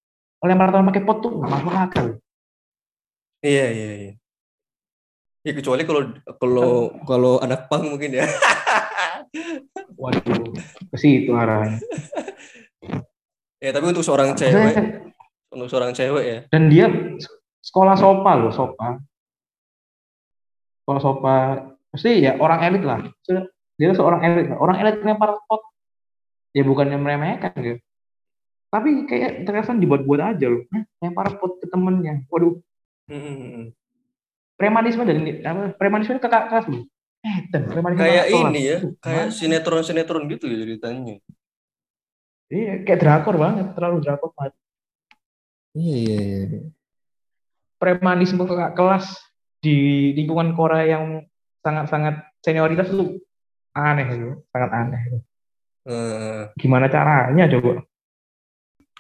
lempar 0.41 0.73
tangan 0.73 0.89
pakai 0.89 1.05
pot 1.05 1.19
tuh 1.21 1.33
nggak 1.37 1.51
masuk 1.53 1.75
akal. 1.77 2.07
Iya 3.45 3.67
iya 3.73 3.91
iya. 3.97 4.13
Ya 5.45 5.53
kecuali 5.57 5.85
kalau 5.85 6.03
kalau 6.37 6.71
kalau 7.05 7.33
anak 7.45 7.69
pang 7.69 7.85
mungkin 7.85 8.17
ya. 8.17 8.25
waduh 10.01 10.49
ke 10.93 10.97
situ 10.97 11.33
arahnya. 11.37 11.77
Ya 13.61 13.71
tapi 13.77 13.93
untuk 13.93 14.01
seorang 14.01 14.33
cewek, 14.33 15.05
untuk 15.53 15.69
seorang 15.69 15.93
cewek 15.93 16.25
ya. 16.25 16.39
dan 16.49 16.73
dia 16.73 16.89
sekolah 17.61 17.97
sopa 18.01 18.33
loh 18.41 18.53
sopa. 18.53 18.97
Sekolah 20.85 21.01
sopa. 21.05 21.37
Pasti 21.93 22.25
ya 22.25 22.41
orang 22.41 22.61
elit 22.65 22.85
lah. 22.85 23.05
Dia 23.77 23.93
seorang 23.93 24.21
elit. 24.25 24.47
Orang 24.57 24.81
elit 24.81 25.05
lempar 25.05 25.37
pot. 25.45 25.61
Ya 26.57 26.65
bukannya 26.65 26.97
meremehkan 26.97 27.53
gitu 27.61 27.81
tapi 28.71 29.05
kayak 29.05 29.45
terkesan 29.45 29.83
dibuat-buat 29.83 30.21
aja 30.23 30.47
loh. 30.47 30.63
Hah, 30.71 30.87
lempar 31.03 31.37
pot 31.43 31.59
ke 31.59 31.67
temennya. 31.67 32.23
Waduh. 32.31 32.63
Mm-mm. 33.11 33.75
premanisme 34.55 35.03
dari 35.03 35.43
apa 35.43 35.75
premanisme 35.75 36.21
ke 36.21 36.23
kakak 36.23 36.47
kelas 36.47 36.67
loh 36.71 36.87
eh 37.27 37.37
dan 37.51 37.67
premanisme 37.67 38.07
Kayak 38.07 38.27
ini 38.31 38.61
ya, 38.63 38.79
kayak 39.03 39.27
sinetron-sinetron 39.35 40.31
gitu 40.31 40.47
ya 40.47 40.57
ceritanya. 40.63 41.17
iya 42.53 42.87
kayak 42.87 43.01
drakor 43.03 43.35
banget 43.35 43.75
terlalu 43.75 43.99
drakor 44.05 44.31
banget. 44.39 44.55
Iya 45.75 45.97
iya 45.97 46.19
iya. 46.47 46.61
premanisme 47.83 48.47
kakak 48.47 48.79
kelas 48.79 49.11
di 49.59 50.11
lingkungan 50.15 50.55
Korea 50.55 50.97
yang 51.01 51.25
sangat-sangat 51.67 52.31
senioritas 52.45 52.95
itu 52.95 53.19
aneh 53.75 54.07
itu 54.07 54.31
sangat 54.55 54.71
aneh. 54.71 55.01
Itu. 55.09 55.19
Eh, 55.91 56.43
gimana 56.61 56.87
caranya 56.93 57.49
coba 57.49 57.83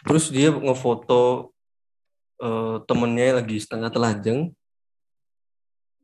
terus 0.03 0.29
dia 0.29 0.49
ngefoto 0.51 1.53
eh, 2.39 2.77
temennya 2.85 3.41
lagi 3.41 3.57
setengah 3.61 3.91
telanjang, 3.91 4.49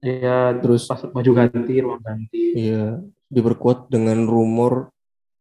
ya 0.04 0.54
terus 0.60 0.86
pas 0.86 1.00
baju 1.02 1.30
ganti 1.32 1.74
ruang 1.80 2.02
ganti 2.04 2.42
Iya, 2.56 3.00
diperkuat 3.28 3.88
dengan 3.88 4.24
rumor 4.24 4.92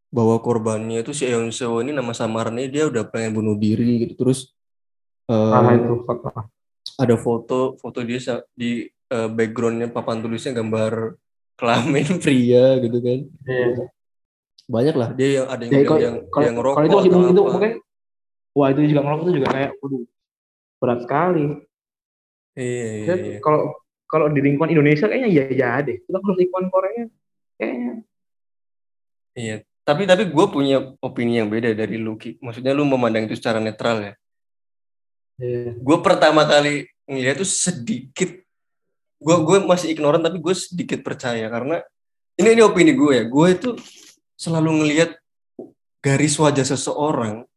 bahwa 0.10 0.40
korbannya 0.40 1.04
itu 1.04 1.12
si 1.12 1.28
Eun 1.28 1.52
Seo 1.52 1.84
ini 1.84 1.92
nama 1.92 2.16
samarnya 2.16 2.72
dia 2.72 2.84
udah 2.88 3.04
pengen 3.08 3.36
bunuh 3.36 3.56
diri 3.60 4.08
gitu. 4.08 4.16
Terus 4.26 4.56
eh, 5.28 5.36
ah 5.36 5.76
itu 5.76 6.04
fakta 6.08 6.48
ada 6.96 7.16
foto 7.20 7.76
foto 7.76 8.00
dia 8.02 8.20
di 8.56 8.88
eh, 8.88 9.30
backgroundnya 9.30 9.92
papan 9.92 10.24
tulisnya 10.24 10.56
gambar 10.56 11.20
kelamin 11.60 12.08
pria 12.24 12.80
gitu 12.80 12.98
kan. 13.04 13.20
Iya. 13.44 13.92
Banyak 14.66 14.96
lah 14.96 15.10
dia 15.14 15.44
yang 15.44 15.48
ada 15.52 15.62
yang 15.62 15.72
Ya, 15.72 15.78
bilang 15.78 15.92
kalau- 15.92 16.04
yang, 16.04 16.16
kalau, 16.32 16.44
yang 16.48 16.56
ngerokok 16.56 16.76
kalau 16.76 16.88
itu 16.88 16.96
masih 16.96 17.10
atau 17.12 17.20
itu 17.20 17.42
apa. 17.44 17.52
mungkin 17.52 17.72
wah 18.56 18.72
itu 18.72 18.88
juga 18.88 19.02
ngerokok 19.04 19.24
itu 19.28 19.34
juga 19.44 19.50
kayak 19.52 19.72
waduh 19.84 20.04
berat 20.80 21.00
sekali 21.04 21.46
Iya, 22.56 22.88
iya, 23.04 23.16
iya. 23.20 23.40
kalau 23.44 23.76
kalau 24.08 24.32
di 24.32 24.40
lingkungan 24.40 24.72
Indonesia 24.72 25.12
kayaknya 25.12 25.28
ya 25.28 25.44
ya 25.52 25.72
deh 25.84 26.00
kita 26.08 26.18
kalau 26.24 26.36
lingkungan 26.40 26.72
Korea 26.72 27.04
kayaknya 27.60 27.94
Iya. 29.36 29.68
Tapi 29.86 30.08
tapi 30.10 30.32
gue 30.32 30.46
punya 30.50 30.96
opini 31.04 31.38
yang 31.38 31.52
beda 31.52 31.76
dari 31.76 32.00
lu 32.00 32.18
Ki. 32.18 32.40
Maksudnya 32.42 32.74
lu 32.74 32.88
memandang 32.88 33.28
itu 33.30 33.38
secara 33.38 33.60
netral 33.62 34.02
ya. 34.02 34.14
ya, 35.38 35.76
gue 35.76 35.98
pertama 36.00 36.48
kali 36.48 36.88
ngeliat 37.06 37.44
tuh 37.44 37.46
sedikit 37.46 38.32
gue 39.20 39.36
gue 39.46 39.58
masih 39.68 39.92
ignoran 39.94 40.24
tapi 40.24 40.40
gue 40.40 40.56
sedikit 40.56 41.04
percaya 41.04 41.46
karena 41.52 41.84
ini 42.40 42.56
ini 42.56 42.62
opini 42.64 42.96
gue 42.96 43.12
ya 43.20 43.24
gue 43.28 43.48
itu 43.52 43.70
selalu 44.36 44.84
ngelihat 44.84 45.12
garis 46.04 46.36
wajah 46.40 46.66
seseorang 46.66 47.48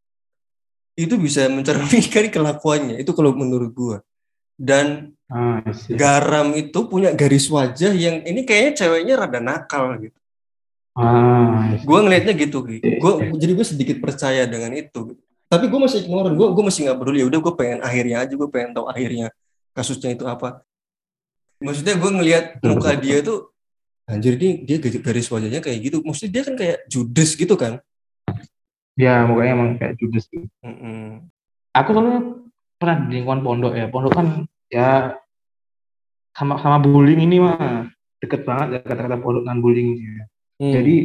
itu 0.99 1.15
bisa 1.15 1.47
mencerminkan 1.47 2.27
kelakuannya 2.35 2.99
itu 2.99 3.15
kalau 3.15 3.31
menurut 3.39 3.71
gue 3.71 3.97
dan 4.59 5.15
ah 5.31 5.63
garam 5.95 6.51
itu 6.59 6.91
punya 6.91 7.15
garis 7.15 7.47
wajah 7.47 7.95
yang 7.95 8.27
ini 8.27 8.43
kayaknya 8.43 8.73
ceweknya 8.75 9.15
rada 9.15 9.39
nakal 9.39 9.95
gitu. 10.03 10.19
Ah 10.99 11.79
gue 11.79 11.99
ngelihatnya 12.03 12.35
gitu 12.35 12.67
Ki. 12.67 12.83
gue 12.83 13.13
jadi 13.39 13.53
gue 13.55 13.67
sedikit 13.67 13.97
percaya 14.03 14.43
dengan 14.51 14.75
itu 14.75 15.15
tapi 15.47 15.71
gue 15.71 15.79
masih 15.79 16.03
ignoran 16.05 16.35
gue 16.35 16.49
gue 16.51 16.65
masih 16.67 16.91
nggak 16.91 16.99
peduli. 16.99 17.23
Ya 17.23 17.27
udah 17.31 17.41
gue 17.41 17.55
pengen 17.55 17.79
akhirnya 17.87 18.17
aja 18.27 18.35
gue 18.35 18.49
pengen 18.51 18.71
tahu 18.75 18.87
akhirnya 18.91 19.27
kasusnya 19.79 20.19
itu 20.19 20.27
apa. 20.27 20.67
Maksudnya 21.63 21.95
gue 21.95 22.11
ngelihat 22.11 22.45
muka 22.67 22.99
dia 22.99 23.23
tuh 23.23 23.55
anjir 24.11 24.35
ini 24.35 24.67
dia 24.67 24.83
garis 24.83 25.31
wajahnya 25.31 25.63
kayak 25.63 25.79
gitu. 25.87 26.03
Maksudnya 26.03 26.33
dia 26.35 26.43
kan 26.43 26.55
kayak 26.59 26.79
judes 26.91 27.39
gitu 27.39 27.55
kan 27.55 27.79
ya 28.99 29.23
mukanya 29.25 29.53
emang 29.55 29.71
kayak 29.79 29.95
judes 29.97 30.27
gitu. 30.27 30.51
Mm-mm. 30.67 31.31
aku 31.71 31.89
soalnya 31.95 32.19
pernah 32.75 32.97
di 33.07 33.23
lingkungan 33.23 33.41
pondok 33.41 33.73
ya 33.79 33.87
pondok 33.87 34.13
kan 34.13 34.27
ya 34.69 35.15
sama 36.35 36.59
sama 36.59 36.79
bullying 36.79 37.23
ini 37.23 37.39
mah 37.39 37.87
deket 38.19 38.43
banget 38.43 38.67
ya 38.75 38.79
kata-kata 38.83 39.17
pondok 39.19 39.47
dengan 39.47 39.59
bullying 39.63 39.89
ya. 39.97 40.25
Hmm. 40.59 40.73
jadi 40.75 40.97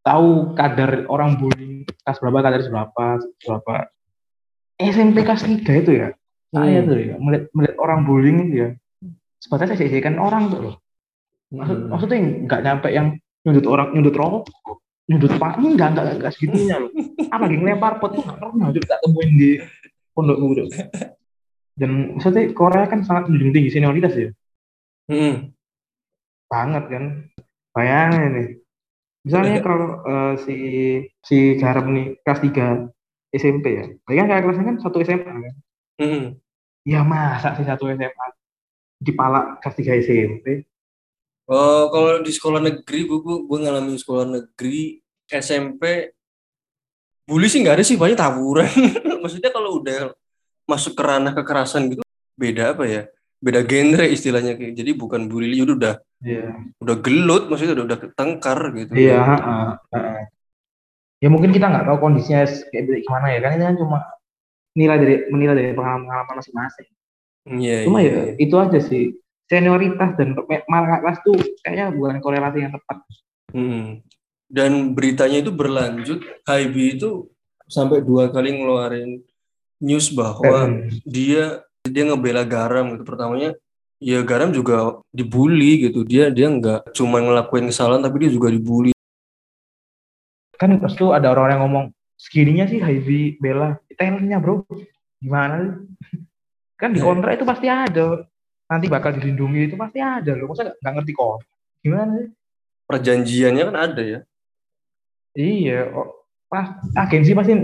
tahu 0.00 0.56
kadar 0.56 1.04
orang 1.06 1.36
bullying 1.36 1.84
kelas 1.84 2.16
berapa 2.18 2.38
kadar 2.40 2.60
berapa 2.64 3.04
berapa 3.44 3.74
SMP 4.80 5.20
kelas 5.20 5.44
3 5.44 5.60
itu 5.84 5.92
ya 5.92 6.08
saya 6.50 6.80
Hmm. 6.82 6.88
tuh 6.88 6.96
ya 6.98 7.14
melihat, 7.20 7.44
melihat 7.52 7.76
orang 7.78 8.00
bullying 8.02 8.48
itu 8.48 8.54
ya 8.56 8.68
sebatas 9.38 9.76
saya 9.76 10.00
kan 10.00 10.16
orang 10.16 10.48
tuh 10.48 10.60
loh 10.64 10.76
Maksud, 11.50 11.76
Hmm. 11.76 11.88
maksudnya 11.90 12.18
nggak 12.48 12.60
nyampe 12.62 12.88
yang 12.88 13.06
nyudut 13.42 13.66
orang 13.66 13.88
nyudut 13.92 14.14
rokok 14.14 14.44
nyudut 15.10 15.34
pak 15.42 15.58
ini 15.58 15.74
nggak 15.74 15.88
nggak 15.90 16.06
nggak 16.22 16.32
segitunya 16.38 16.78
loh. 16.78 16.90
Apa 17.34 17.50
lagi 17.50 17.56
ngelempar 17.58 17.98
pot 17.98 18.14
tuh 18.14 18.22
nggak 18.22 18.38
pernah. 18.38 18.70
Juga 18.70 18.86
tak 18.94 19.00
temuin 19.02 19.30
di 19.34 19.50
pondokku 20.14 20.46
udah 20.54 20.66
dan 21.80 21.90
maksudnya 22.14 22.52
Korea 22.52 22.84
kan 22.84 23.00
sangat 23.00 23.32
menjunjung 23.32 23.54
tinggi 23.56 23.70
senioritas 23.72 24.12
ya. 24.12 24.30
Hmm. 25.08 25.56
banget 26.50 26.84
kan. 26.92 27.04
Bayangin 27.72 28.30
nih. 28.36 28.48
Misalnya 29.24 29.58
kalau 29.66 30.04
eh, 30.04 30.34
si 30.44 30.56
si 31.24 31.36
Garam 31.56 31.88
nih 31.90 32.20
kelas 32.20 32.40
3 32.44 33.34
SMP 33.34 33.64
ya. 33.80 33.84
Bayangin 34.04 34.30
kayak 34.30 34.42
kelasnya 34.44 34.64
kan 34.68 34.76
satu 34.78 34.96
SMA 35.02 35.32
kan. 35.32 35.54
Hmm. 36.00 36.24
ya 36.80 37.04
masa 37.04 37.52
sih 37.60 37.68
satu 37.68 37.92
SMA 37.92 38.26
dipalak 39.04 39.60
kelas 39.60 39.76
3 39.76 40.00
SMP 40.00 40.46
Oh, 41.50 41.90
kalau 41.90 42.22
di 42.22 42.30
sekolah 42.30 42.62
negeri, 42.62 43.10
gue, 43.10 43.18
gue, 43.26 43.36
gue 43.42 43.58
ngalamin 43.58 43.98
sekolah 43.98 44.22
negeri 44.22 44.99
SMP, 45.30 46.12
bully 47.24 47.46
sih 47.46 47.62
nggak 47.62 47.80
ada 47.80 47.84
sih, 47.86 47.94
banyak 47.94 48.18
tawuran. 48.18 48.66
Maksudnya 49.22 49.50
kalau 49.54 49.78
udah 49.78 50.10
masuk 50.66 50.98
ke 50.98 51.02
ranah 51.02 51.32
kekerasan 51.34 51.90
gitu, 51.94 52.02
beda 52.34 52.74
apa 52.74 52.84
ya? 52.86 53.02
Beda 53.40 53.64
genre 53.64 54.04
istilahnya 54.04 54.58
kayak. 54.58 54.74
Jadi 54.76 54.90
bukan 54.98 55.30
bully, 55.30 55.62
udah 55.64 55.76
udah 55.78 55.94
iya 56.20 56.52
udah 56.80 56.96
gelut, 57.00 57.48
maksudnya 57.48 57.72
udah 57.80 57.86
udah 57.88 57.98
ketengkar 58.00 58.58
gitu. 58.76 58.92
Iya, 58.92 59.18
heeh, 59.24 59.68
heeh. 59.96 60.22
Ya 61.20 61.28
mungkin 61.28 61.52
kita 61.52 61.68
nggak 61.68 61.84
tahu 61.88 61.98
kondisinya 62.00 62.44
kayak 62.44 63.04
gimana 63.04 63.26
ya 63.36 63.38
kan 63.44 63.50
ini 63.56 63.64
kan 63.68 63.76
cuma 63.76 63.98
nilai 64.72 64.96
dari 64.96 65.14
menilai 65.28 65.54
dari 65.56 65.72
pengalaman-pengalaman 65.76 66.36
masing-masing. 66.40 66.88
Iya, 67.48 67.76
Cuma 67.88 67.98
iya. 68.04 68.12
ya 68.12 68.22
itu 68.40 68.54
aja 68.56 68.80
sih 68.80 69.16
senioritas 69.50 70.14
dan 70.16 70.38
marka 70.70 70.96
kelas 71.02 71.18
tuh 71.26 71.36
kayaknya 71.64 71.92
bukan 71.92 72.22
korelasi 72.22 72.58
yang 72.64 72.72
tepat. 72.72 72.98
Hmm. 73.50 74.00
Dan 74.50 74.98
beritanya 74.98 75.38
itu 75.38 75.54
berlanjut, 75.54 76.26
Hybe 76.42 76.98
itu 76.98 77.30
sampai 77.70 78.02
dua 78.02 78.34
kali 78.34 78.50
ngeluarin 78.50 79.22
news 79.78 80.10
bahwa 80.10 80.66
Dan, 80.66 80.90
dia 81.06 81.62
dia 81.86 82.02
ngebela 82.02 82.42
Garam 82.42 82.98
gitu. 82.98 83.06
Pertamanya 83.06 83.54
ya 84.02 84.18
Garam 84.26 84.50
juga 84.50 84.98
dibully 85.14 85.86
gitu. 85.86 86.02
Dia 86.02 86.34
dia 86.34 86.50
nggak 86.50 86.90
cuma 86.98 87.22
ngelakuin 87.22 87.70
kesalahan 87.70 88.02
tapi 88.02 88.26
dia 88.26 88.30
juga 88.34 88.50
dibully. 88.50 88.90
Kan 90.58 90.76
terus 90.82 90.98
tuh 90.98 91.14
ada 91.14 91.30
orang 91.30 91.54
yang 91.56 91.62
ngomong 91.70 91.84
segininya 92.18 92.66
sih 92.66 92.82
Hybe 92.82 93.38
bela. 93.38 93.78
Talentnya 93.94 94.42
bro. 94.42 94.66
Gimana 95.22 95.54
sih? 95.62 95.72
kan 96.80 96.90
di 96.90 96.98
Ya. 96.98 97.06
kontrak 97.06 97.38
itu 97.38 97.46
pasti 97.46 97.70
ada. 97.70 98.26
Nanti 98.66 98.90
bakal 98.90 99.14
dilindungi 99.14 99.70
itu 99.70 99.78
pasti 99.78 100.02
ada 100.02 100.34
loh. 100.34 100.50
Masa 100.50 100.66
nggak- 100.66 100.78
nggak 100.82 100.94
ngerti 100.98 101.12
kok. 101.14 101.38
Gimana 101.86 102.12
sih? 102.18 102.28
Perjanjiannya 102.90 103.64
kan 103.70 103.78
ada 103.78 104.02
ya 104.02 104.20
Iya, 105.34 105.90
oh, 105.94 106.26
pas 106.50 106.74
agensi 106.98 107.30
pasti 107.32 107.54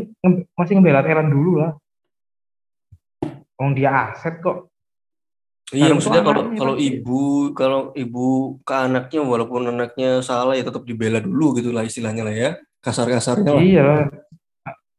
masih 0.55 0.73
ngebela 0.79 1.03
Thailand 1.03 1.31
dulu 1.31 1.59
lah. 1.59 1.73
Wong 3.57 3.73
dia 3.75 4.13
aset 4.13 4.39
kok. 4.39 4.69
iya 5.75 5.91
Garam 5.91 5.99
maksudnya 5.99 6.23
kalau 6.23 6.43
kalau 6.55 6.75
pasti. 6.79 6.87
ibu 6.95 7.21
kalau 7.51 7.81
ibu 7.99 8.27
ke 8.63 8.71
anaknya 8.71 9.21
walaupun 9.27 9.67
anaknya 9.67 10.23
salah 10.23 10.55
ya 10.55 10.63
tetap 10.63 10.87
dibela 10.87 11.19
dulu 11.19 11.59
gitu 11.59 11.75
lah 11.75 11.83
istilahnya 11.83 12.23
lah 12.23 12.31
ya 12.31 12.51
kasar-kasarnya 12.79 13.51
lah 13.51 13.59
Iya. 13.59 13.91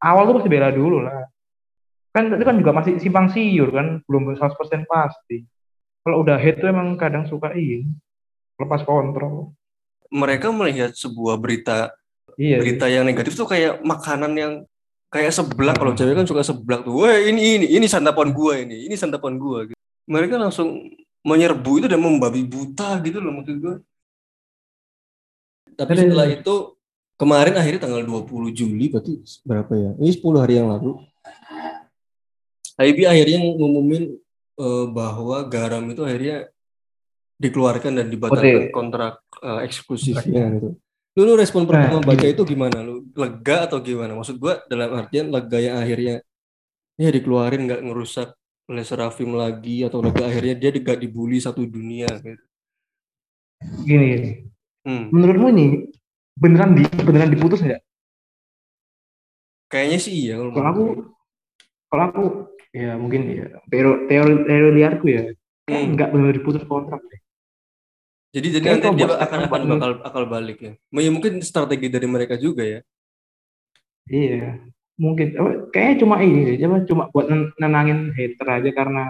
Awal 0.04 0.28
tuh 0.28 0.36
pasti 0.44 0.50
bela 0.52 0.68
dulu 0.76 1.00
lah. 1.08 1.24
kan 2.12 2.34
itu 2.34 2.44
kan 2.44 2.58
juga 2.58 2.72
masih 2.74 2.98
simpang 2.98 3.30
siur 3.30 3.70
kan 3.70 4.02
belum 4.10 4.36
100% 4.36 4.58
pasti 4.90 5.46
kalau 6.02 6.26
udah 6.26 6.36
hate 6.42 6.60
tuh 6.60 6.68
emang 6.74 6.98
kadang 6.98 7.30
suka 7.30 7.54
ini 7.54 7.86
lepas 8.58 8.82
kontrol 8.82 9.54
mereka 10.10 10.50
melihat 10.50 10.98
sebuah 10.98 11.38
berita 11.38 11.94
iya 12.38 12.58
berita 12.62 12.86
yang 12.88 13.04
negatif 13.04 13.34
tuh 13.34 13.50
kayak 13.50 13.82
makanan 13.82 14.34
yang 14.38 14.54
kayak 15.12 15.34
seblak. 15.34 15.76
Kalau 15.76 15.94
cewek 15.96 16.16
kan 16.16 16.28
suka 16.28 16.44
seblak 16.44 16.86
tuh. 16.86 17.04
Wah 17.04 17.18
ini 17.18 17.60
ini 17.60 17.66
ini 17.68 17.88
santapan 17.90 18.32
gua 18.32 18.60
ini 18.60 18.88
ini 18.88 18.96
santapan 18.96 19.36
gua. 19.36 19.68
Gitu. 19.68 19.76
mereka 20.08 20.40
langsung 20.40 20.88
menyerbu 21.28 21.84
itu 21.84 21.88
dan 21.92 22.00
membabi 22.00 22.48
buta 22.48 23.04
gitu 23.04 23.20
loh 23.20 23.32
maksud 23.42 23.58
gua. 23.60 23.76
Tapi 25.78 25.92
setelah 25.94 26.28
itu 26.32 26.56
kemarin 27.20 27.54
akhirnya 27.60 27.82
tanggal 27.86 28.02
20 28.02 28.56
Juli 28.56 28.88
berarti 28.88 29.20
berapa 29.44 29.74
ya? 29.76 29.92
Ini 30.00 30.12
10 30.16 30.42
hari 30.42 30.54
yang 30.58 30.72
lalu. 30.72 31.04
HIB 32.78 33.10
akhirnya 33.10 33.38
ngumumin 33.42 34.04
eh, 34.58 34.86
bahwa 34.94 35.38
garam 35.50 35.84
itu 35.90 36.02
akhirnya 36.06 36.48
dikeluarkan 37.38 37.94
dan 37.94 38.08
dibatalkan 38.10 38.70
kontrak 38.74 39.22
eh, 39.42 39.66
eksklusifnya 39.66 40.44
gitu. 40.58 40.70
Lu, 41.18 41.22
lu 41.26 41.34
respon 41.34 41.66
pertama 41.66 41.98
Nah, 41.98 42.06
baca 42.06 42.22
gini. 42.22 42.32
itu 42.34 42.44
gimana? 42.46 42.78
Lu 42.86 42.94
lega 43.18 43.66
atau 43.68 43.82
gimana? 43.82 44.14
Maksud 44.14 44.38
gua 44.38 44.62
dalam 44.72 44.90
artian 44.94 45.28
lega 45.34 45.58
yang 45.58 45.76
akhirnya 45.82 46.16
ya 46.98 47.10
dikeluarin 47.16 47.66
nggak 47.68 47.82
ngerusak 47.86 48.30
oleh 48.70 48.84
Serafim 48.86 49.32
lagi 49.34 49.82
atau 49.88 50.00
lega 50.06 50.24
akhirnya 50.30 50.56
dia 50.62 50.70
gak 50.88 51.00
dibully 51.04 51.40
satu 51.40 51.64
dunia 51.66 52.08
gitu. 52.26 52.44
gini, 53.88 54.06
gini. 54.14 54.30
Hmm. 54.88 55.12
menurutmu 55.12 55.48
ini 55.52 55.66
beneran 56.38 56.78
di 56.78 56.84
beneran 57.04 57.32
diputus 57.34 57.60
nggak 57.66 57.82
Kayaknya 59.68 60.00
sih 60.00 60.14
iya 60.16 60.34
kalau 60.40 60.52
kalau 60.56 60.70
aku 60.72 60.84
kalau 61.92 62.04
aku 62.08 62.24
ya 62.72 62.96
mungkin 62.96 63.22
ya 63.28 63.46
teori 63.72 64.08
teori, 64.08 64.34
teori 64.48 64.70
liarku 64.80 65.06
ya 65.12 65.22
kayak 65.68 65.82
Hmm. 65.84 65.92
nggak 66.00 66.10
benar 66.16 66.32
diputus 66.32 66.64
kontrak 66.64 67.02
deh 67.12 67.20
Jadi 68.36 68.48
jadi 68.60 68.66
Kayak 68.66 68.76
nanti 68.84 69.00
dia 69.00 69.08
akan 69.08 69.40
akan 69.48 69.64
bakal 69.72 69.92
akal 70.04 70.24
balik 70.28 70.58
ya. 70.60 70.74
Ya 70.92 71.12
mungkin 71.12 71.40
strategi 71.42 71.88
dari 71.88 72.08
mereka 72.10 72.36
juga 72.36 72.64
ya. 72.64 72.80
iya. 74.12 74.60
Mungkin. 74.98 75.38
Apa, 75.38 75.50
kayaknya 75.72 75.96
cuma 76.04 76.16
ini 76.26 76.40
deh, 76.44 76.58
cuma 76.66 76.78
cuma 76.84 77.04
buat 77.14 77.30
nen- 77.30 77.54
nenangin 77.62 78.12
hater 78.18 78.48
aja 78.50 78.70
karena 78.74 79.04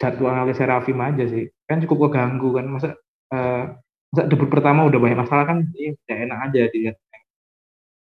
jadwalnya 0.00 0.54
Serafim 0.54 0.98
aja 1.02 1.24
sih. 1.28 1.50
Kan 1.68 1.82
cukup 1.84 2.08
keganggu 2.10 2.54
kan. 2.56 2.66
Masa 2.70 2.88
eh, 3.34 3.64
masa 4.12 4.22
debut 4.30 4.48
pertama 4.48 4.86
udah 4.86 4.98
banyak 5.02 5.18
masalah 5.18 5.44
kan 5.44 5.58
ya 5.76 5.92
ya 6.08 6.16
enak 6.24 6.38
aja 6.50 6.60
dilihat. 6.72 6.96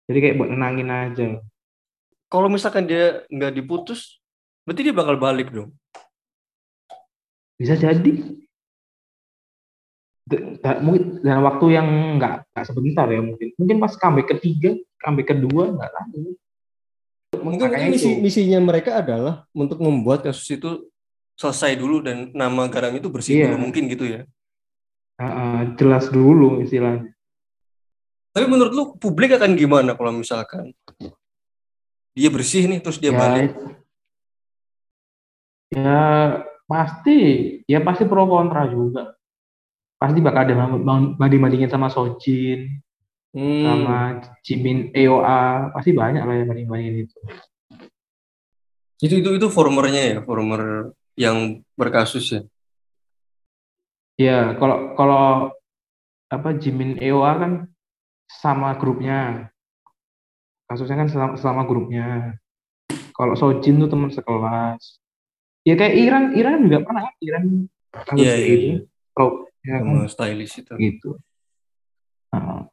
Jadi 0.06 0.18
kayak 0.22 0.36
buat 0.38 0.50
nenangin 0.52 0.90
aja. 0.92 1.28
Kalau 2.26 2.50
misalkan 2.50 2.90
dia 2.90 3.22
nggak 3.30 3.54
diputus, 3.54 4.18
berarti 4.66 4.82
dia 4.82 4.94
bakal 4.94 5.16
balik 5.16 5.50
dong. 5.54 5.72
bisa 7.56 7.72
jadi 7.72 8.12
dalam 10.26 11.42
waktu 11.47 11.66
yang 11.78 11.87
nggak 12.18 12.50
nggak 12.50 12.66
sebentar 12.66 13.06
ya 13.06 13.23
mungkin 13.23 13.49
mungkin 13.54 13.76
pas 13.78 13.95
comeback 13.95 14.28
ketiga 14.35 14.75
comeback 14.99 15.30
kedua 15.35 15.71
nggak 15.73 15.92
tahu 15.95 16.35
Mungkin, 17.37 17.68
Makanya 17.68 17.90
mungkin 17.92 17.95
misi, 17.95 18.11
itu. 18.11 18.23
misinya 18.23 18.59
mereka 18.64 18.90
adalah 19.02 19.45
untuk 19.52 19.76
membuat 19.83 20.25
kasus 20.25 20.47
itu 20.56 20.88
selesai 21.37 21.76
dulu 21.76 22.00
dan 22.00 22.33
nama 22.33 22.64
garam 22.66 22.97
itu 22.97 23.12
bersih 23.12 23.37
Iya. 23.38 23.52
dulu 23.52 23.68
mungkin 23.68 23.92
gitu 23.92 24.09
ya. 24.09 24.25
Ah, 25.21 25.26
ah, 25.26 25.59
jelas 25.76 26.09
dulu 26.09 26.61
istilahnya 26.64 27.12
Tapi 28.33 28.47
menurut 28.49 28.73
lu 28.73 28.85
publik 28.97 29.33
akan 29.37 29.56
gimana 29.56 29.97
kalau 29.97 30.12
misalkan 30.12 30.73
dia 32.12 32.28
bersih 32.33 32.68
nih 32.68 32.80
terus 32.85 32.97
dia 33.00 33.12
ya, 33.12 33.18
balik? 33.21 33.50
ya 35.73 36.00
pasti 36.68 37.18
ya 37.65 37.80
pasti 37.80 38.04
pro 38.04 38.25
kontra 38.28 38.65
juga 38.69 39.16
pasti 40.06 40.23
bakal 40.23 40.47
ada 40.47 40.54
banding 41.19 41.42
bandingin 41.42 41.71
sama 41.71 41.90
Sojin 41.90 42.80
Hmm. 43.36 43.60
sama 43.60 43.99
Jimin 44.40 44.97
EOA 44.97 45.69
pasti 45.76 45.92
banyak 45.92 46.25
lah 46.25 46.34
yang 46.40 46.49
banding 46.49 46.69
bandingin 46.73 47.04
itu. 47.04 47.16
Itu 48.97 49.21
itu 49.21 49.30
itu 49.36 49.47
formernya 49.52 50.16
ya, 50.16 50.19
former 50.25 50.97
yang 51.21 51.60
berkasus 51.76 52.32
ya. 52.32 52.40
ya 54.16 54.56
kalau 54.56 54.97
kalau 54.97 55.52
apa 56.32 56.56
Jimin 56.56 56.97
EOA 56.97 57.32
kan 57.36 57.52
sama 58.40 58.73
grupnya. 58.80 59.52
Kasusnya 60.66 61.04
kan 61.04 61.08
selama, 61.12 61.34
selama 61.36 61.62
grupnya. 61.69 62.40
Kalau 63.12 63.36
Sojin 63.36 63.84
tuh 63.84 63.92
teman 63.92 64.08
sekelas. 64.16 64.80
Ya 65.69 65.76
kayak 65.76 65.92
Iran 65.92 66.25
Iran 66.32 66.64
juga 66.64 66.88
pernah 66.88 67.04
Iran 67.21 67.69
kasus 67.92 68.25
Iya, 68.25 68.32
kayak 68.32 68.49
iya, 68.49 68.56
gitu. 68.56 68.64
Iya. 68.64 69.26
Ya 69.67 69.76
kan? 69.76 69.83
Sama 69.83 70.07
stylist 70.07 70.55
itu. 70.57 70.73
gitu. 70.76 71.11
Nah, 72.31 72.67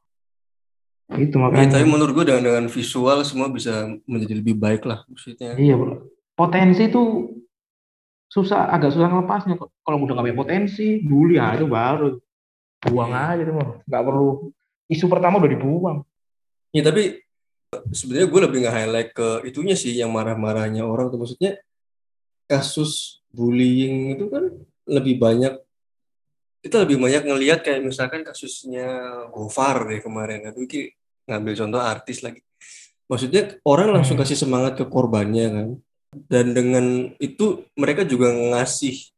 itu 1.15 1.35
Ya, 1.35 1.41
makanya. 1.41 1.71
tapi 1.71 1.85
menurut 1.85 2.11
gua 2.11 2.25
dengan 2.25 2.43
dengan 2.43 2.65
visual 2.67 3.21
semua 3.21 3.47
bisa 3.47 3.73
menjadi 4.05 4.33
lebih 4.35 4.55
baik 4.55 4.83
lah 4.83 5.03
maksudnya. 5.05 5.53
iya 5.55 5.73
bro. 5.73 6.05
Potensi 6.33 6.89
tuh 6.89 7.29
susah 8.27 8.65
agak 8.67 8.89
susah 8.89 9.05
ngelepasnya 9.07 9.53
kalau 9.57 9.97
udah 9.99 10.13
nggak 10.15 10.25
punya 10.25 10.37
potensi 10.37 10.97
bully 10.99 11.37
aja 11.37 11.61
baru. 11.61 12.17
Buang 12.83 13.11
Iya. 13.11 13.29
aja 13.29 13.41
tuh 13.45 13.53
nggak 13.85 14.03
perlu. 14.03 14.29
Isu 14.89 15.05
pertama 15.07 15.37
udah 15.37 15.51
dibuang. 15.51 15.97
Ya 16.73 16.81
tapi 16.81 17.21
sebenarnya 17.89 18.27
gue 18.27 18.41
lebih 18.41 18.59
nge-highlight 18.65 19.09
ke 19.13 19.27
itunya 19.45 19.73
sih 19.73 19.93
yang 19.93 20.09
marah-marahnya 20.09 20.81
orang 20.81 21.07
tuh. 21.07 21.21
Maksudnya 21.21 21.61
kasus 22.43 23.21
bullying 23.29 24.17
itu 24.17 24.25
kan 24.27 24.49
lebih 24.83 25.15
banyak 25.15 25.53
kita 26.63 26.87
lebih 26.87 26.95
banyak 26.95 27.27
ngelihat 27.27 27.59
kayak 27.59 27.83
misalkan 27.83 28.23
kasusnya 28.23 28.87
Gofar 29.35 29.83
deh 29.91 29.99
kemarin. 29.99 30.47
Itu 30.47 30.63
ki 30.63 30.81
ngambil 31.27 31.53
contoh 31.59 31.81
artis 31.83 32.23
lagi. 32.23 32.39
Maksudnya 33.11 33.59
orang 33.67 33.91
langsung 33.91 34.15
Hmm. 34.15 34.23
kasih 34.23 34.39
semangat 34.39 34.79
ke 34.79 34.87
korbannya 34.87 35.47
kan. 35.51 35.67
Dan 36.31 36.55
dengan 36.55 37.11
itu 37.19 37.67
mereka 37.75 38.07
juga 38.07 38.31
ngasih 38.31 39.11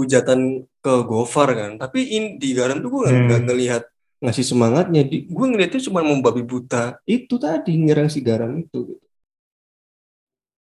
hujatan 0.00 0.64
ke 0.80 0.92
Gofar 1.04 1.52
kan. 1.52 1.70
Tapi 1.76 2.00
in, 2.16 2.24
di 2.40 2.56
Garam 2.56 2.80
tuh 2.80 2.90
gue 2.96 3.12
Hmm. 3.12 3.28
nggak 3.28 3.42
ngelihat 3.44 3.82
ngasih 4.24 4.44
semangatnya. 4.48 5.04
Di 5.04 5.28
gue 5.28 5.46
ngeliatnya 5.52 5.84
cuma 5.84 6.00
membabi 6.00 6.40
buta. 6.40 6.96
Itu 7.04 7.36
tadi 7.36 7.76
nyerang 7.76 8.08
si 8.08 8.24
Garam 8.24 8.56
itu. 8.56 8.96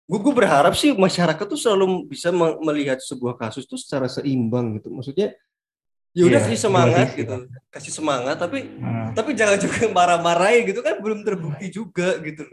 Gue 0.05 0.19
gue 0.21 0.33
berharap 0.33 0.73
sih 0.77 0.93
masyarakat 0.93 1.45
tuh 1.45 1.57
selalu 1.57 2.05
bisa 2.09 2.29
me- 2.29 2.57
melihat 2.61 3.01
sebuah 3.01 3.37
kasus 3.37 3.65
tuh 3.65 3.77
secara 3.77 4.05
seimbang 4.09 4.77
gitu. 4.81 4.89
Maksudnya 4.93 5.33
ya 6.15 6.23
udah 6.25 6.39
Iya, 6.39 6.47
kasih 6.47 6.59
semangat 6.59 7.07
gitu. 7.13 7.35
Kasih 7.69 7.91
semangat 7.93 8.35
tapi 8.39 8.59
Nah, 8.79 9.11
tapi 9.11 9.35
jangan 9.35 9.59
juga 9.59 9.79
marah-marahin 9.97 10.63
gitu 10.71 10.79
kan 10.79 10.95
belum 11.03 11.27
terbukti 11.27 11.67
juga 11.69 12.15
gitu. 12.23 12.47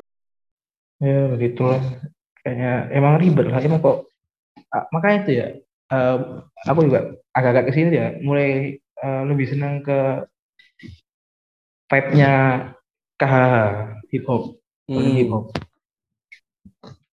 Ya 0.98 1.30
begitulah. 1.30 1.80
Kayaknya 2.42 2.72
emang 2.90 3.14
ribet 3.22 3.46
lah 3.46 3.62
emang 3.62 3.78
kok 3.78 4.10
ah, 4.74 4.84
makanya 4.90 5.18
itu 5.22 5.32
ya 5.38 5.46
eh, 5.94 6.16
aku 6.66 6.80
juga 6.90 7.00
agak-agak 7.30 7.70
ke 7.70 7.72
sini 7.74 7.90
ya 7.94 8.08
mulai 8.18 8.76
eh, 8.82 9.22
lebih 9.30 9.46
senang 9.46 9.78
ke 9.86 10.26
vibe-nya 11.86 12.32
KHH 13.20 13.54
hip 14.10 14.24
hop 14.26 14.42
Hmm. 14.90 15.14
hip 15.14 15.30
hop 15.30 15.54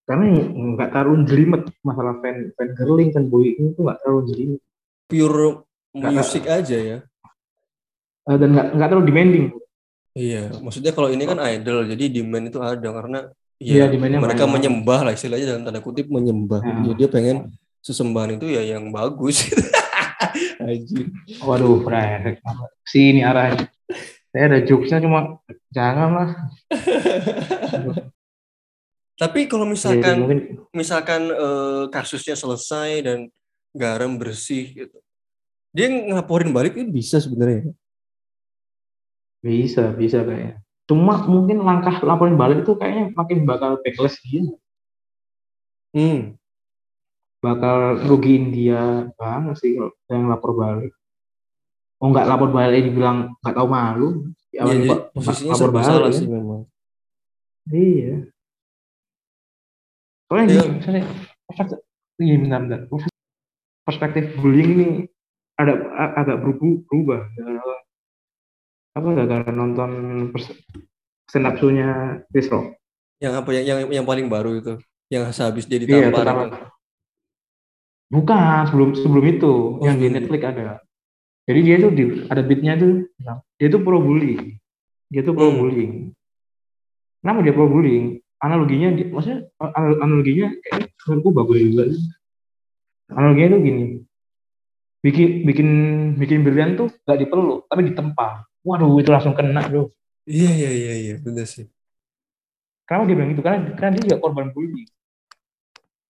karena 0.10 0.26
nggak 0.50 0.90
terlalu 0.90 1.22
jelimet 1.30 1.62
masalah 1.86 2.18
fan 2.18 2.50
fan 2.58 2.74
girling 2.74 3.14
fan 3.14 3.30
boy 3.30 3.46
itu 3.46 3.78
nggak 3.78 4.02
terlalu 4.02 4.22
jelimet. 4.34 4.62
Pure 5.06 5.69
musik 5.96 6.46
aja 6.46 6.78
ya. 6.78 6.98
Eh, 8.30 8.38
dan 8.38 8.50
nggak 8.54 8.68
nggak 8.78 8.88
terlalu 8.90 9.06
demanding. 9.10 9.46
Iya 10.18 10.50
maksudnya 10.60 10.92
kalau 10.92 11.10
ini 11.14 11.24
kan 11.24 11.38
idol 11.38 11.86
jadi 11.86 12.06
demand 12.10 12.50
itu 12.50 12.60
ada 12.60 12.90
karena 12.90 13.20
Iya, 13.60 13.86
ya 13.86 13.86
demand-nya 13.92 14.24
mereka 14.24 14.48
banyak. 14.48 14.56
menyembah 14.56 15.00
lah 15.04 15.12
istilahnya 15.12 15.48
dalam 15.52 15.64
tanda 15.68 15.84
kutip 15.84 16.08
menyembah. 16.08 16.64
Hmm. 16.64 16.80
jadi 16.88 16.96
dia 16.96 17.10
pengen 17.12 17.38
sesembahan 17.84 18.40
itu 18.40 18.48
ya 18.56 18.64
yang 18.64 18.88
bagus. 18.88 19.44
Anjir. 20.64 21.12
waduh 21.44 21.80
brengsek 21.84 22.44
sini 22.88 23.24
arahnya 23.24 23.68
saya 24.30 24.44
ada 24.46 24.60
jokesnya 24.62 25.00
cuma 25.04 25.42
jangan 25.74 26.10
lah. 26.14 26.30
Tapi 29.20 29.52
kalau 29.52 29.68
Jadi 29.68 29.74
misalkan 29.76 30.16
mungkin 30.24 30.40
misalkan 30.72 31.22
eh, 31.28 31.84
kasusnya 31.92 32.40
selesai 32.40 33.04
dan 33.04 33.18
garam 33.76 34.16
bersih 34.16 34.72
gitu 34.72 34.98
dia 35.80 35.88
ngelaporin 35.88 36.52
balik 36.52 36.76
itu 36.76 36.92
bisa 36.92 37.24
sebenarnya 37.24 37.72
bisa 39.40 39.96
bisa 39.96 40.20
kayaknya 40.28 40.60
cuma 40.84 41.24
mungkin 41.24 41.64
langkah 41.64 42.04
laporin 42.04 42.36
balik 42.36 42.68
itu 42.68 42.76
kayaknya 42.76 43.16
makin 43.16 43.48
bakal 43.48 43.80
backlash 43.80 44.20
dia 44.28 44.44
hmm. 45.96 46.36
bakal 47.40 48.04
rugiin 48.04 48.52
dia 48.52 49.08
banget 49.16 49.56
sih 49.56 49.80
kalau 49.80 49.96
yang 50.12 50.28
lapor 50.28 50.52
balik 50.52 50.92
oh 52.04 52.08
nggak 52.12 52.28
lapor 52.28 52.50
balik 52.52 52.84
dibilang 52.84 53.32
nggak 53.40 53.56
tahu 53.56 53.68
malu 53.72 54.10
Ya, 54.50 54.66
Ya, 54.66 54.74
jadi 54.82 55.14
posisinya 55.14 55.54
lapor 55.54 55.70
balik 55.72 55.86
salah 55.88 56.10
ya. 56.10 56.18
sih 56.18 56.26
memang 56.28 56.62
iya 57.70 58.16
soalnya 60.26 60.46
Iya. 60.50 60.58
gini 60.58 60.74
misalnya 60.82 61.04
perspektif 61.46 61.80
iya 62.20 62.36
bentar, 62.42 62.60
bentar. 62.66 62.80
perspektif 63.86 64.24
bullying 64.42 64.70
ini 64.74 64.88
ada 65.60 65.74
agak 66.16 66.40
berubah, 66.40 67.28
gara-gara- 67.36 67.84
apa 68.96 69.08
gara-gara 69.12 69.52
nonton 69.52 69.92
stand 71.28 71.46
up 71.46 71.60
show-nya 71.60 72.20
Chris 72.32 72.48
Rock 72.48 72.80
Yang 73.20 73.34
apa 73.44 73.50
yang 73.52 73.66
yang 73.68 73.80
yang 74.02 74.06
paling 74.08 74.32
baru 74.32 74.56
itu, 74.56 74.80
yang 75.12 75.28
sehabis 75.36 75.68
dia 75.68 75.76
Iya, 75.76 76.08
ditampar 76.08 76.24
pertama. 76.24 76.42
itu. 76.48 76.58
Bukan, 78.10 78.64
sebelum 78.72 78.90
sebelum 78.96 79.26
itu 79.28 79.54
Oh, 79.78 79.84
yang 79.86 80.00
di 80.00 80.08
Netflix 80.08 80.42
ada. 80.42 80.80
Jadi 81.46 81.60
dia 81.62 81.76
tuh 81.78 81.92
di, 81.92 82.04
ada 82.26 82.42
beatnya 82.42 82.74
tuh, 82.80 83.06
dia 83.60 83.68
tuh 83.68 83.82
pro 83.84 84.00
bullying. 84.00 84.56
Dia 85.12 85.22
tuh 85.22 85.34
pro 85.36 85.52
Hmm. 85.52 85.60
bullying. 85.60 85.94
Kenapa 87.20 87.40
dia 87.44 87.54
pro 87.54 87.68
bullying? 87.68 88.18
Analoginya, 88.40 88.96
di, 88.96 89.04
maksudnya 89.12 89.52
anal- 89.60 90.00
analoginya 90.00 90.48
kayak 90.64 90.96
menurutku 91.06 91.30
bagus 91.36 91.60
juga. 91.60 91.84
Analoginya 93.12 93.50
tuh 93.52 93.62
gini, 93.62 93.86
bikin 95.00 95.48
bikin 95.48 95.70
bikin 96.20 96.40
brilian 96.44 96.76
tuh 96.76 96.92
gak 97.08 97.20
dipeluk, 97.20 97.66
tapi 97.72 97.88
ditempa. 97.92 98.44
Waduh, 98.64 99.00
itu 99.00 99.10
langsung 99.10 99.32
kena 99.36 99.64
bro. 99.68 99.88
Iya 100.28 100.52
iya 100.52 100.70
iya 100.72 100.94
iya 101.00 101.16
benar 101.18 101.48
sih. 101.48 101.66
Kenapa 102.86 103.06
dia 103.08 103.16
bilang 103.18 103.30
gitu? 103.34 103.42
Karena, 103.46 103.60
karena 103.78 103.92
dia 103.96 104.04
juga 104.12 104.18
korban 104.20 104.50
bullying. 104.52 104.90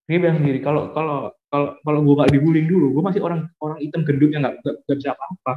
Dia 0.09 0.17
bilang 0.17 0.41
sendiri 0.41 0.59
kalau 0.63 0.89
kalau 0.95 1.29
kalau 1.53 1.67
kalau 1.85 1.99
gue 2.01 2.15
gak 2.17 2.31
dibullying 2.33 2.67
dulu, 2.67 2.97
gue 2.97 3.03
masih 3.05 3.21
orang 3.21 3.45
orang 3.61 3.77
hitam 3.83 4.01
gendut 4.01 4.31
yang 4.33 4.41
gak, 4.47 4.57
gak, 4.65 4.75
gak 4.89 4.97
bisa 4.97 5.09
apa-apa. 5.13 5.53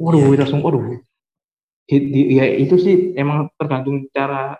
Waduh, 0.00 0.18
Iya. 0.18 0.34
itu 0.34 0.42
langsung 0.42 0.62
waduh. 0.64 0.84
Ya 1.92 2.46
itu 2.56 2.74
sih 2.80 3.12
emang 3.18 3.52
tergantung 3.60 4.08
cara. 4.14 4.56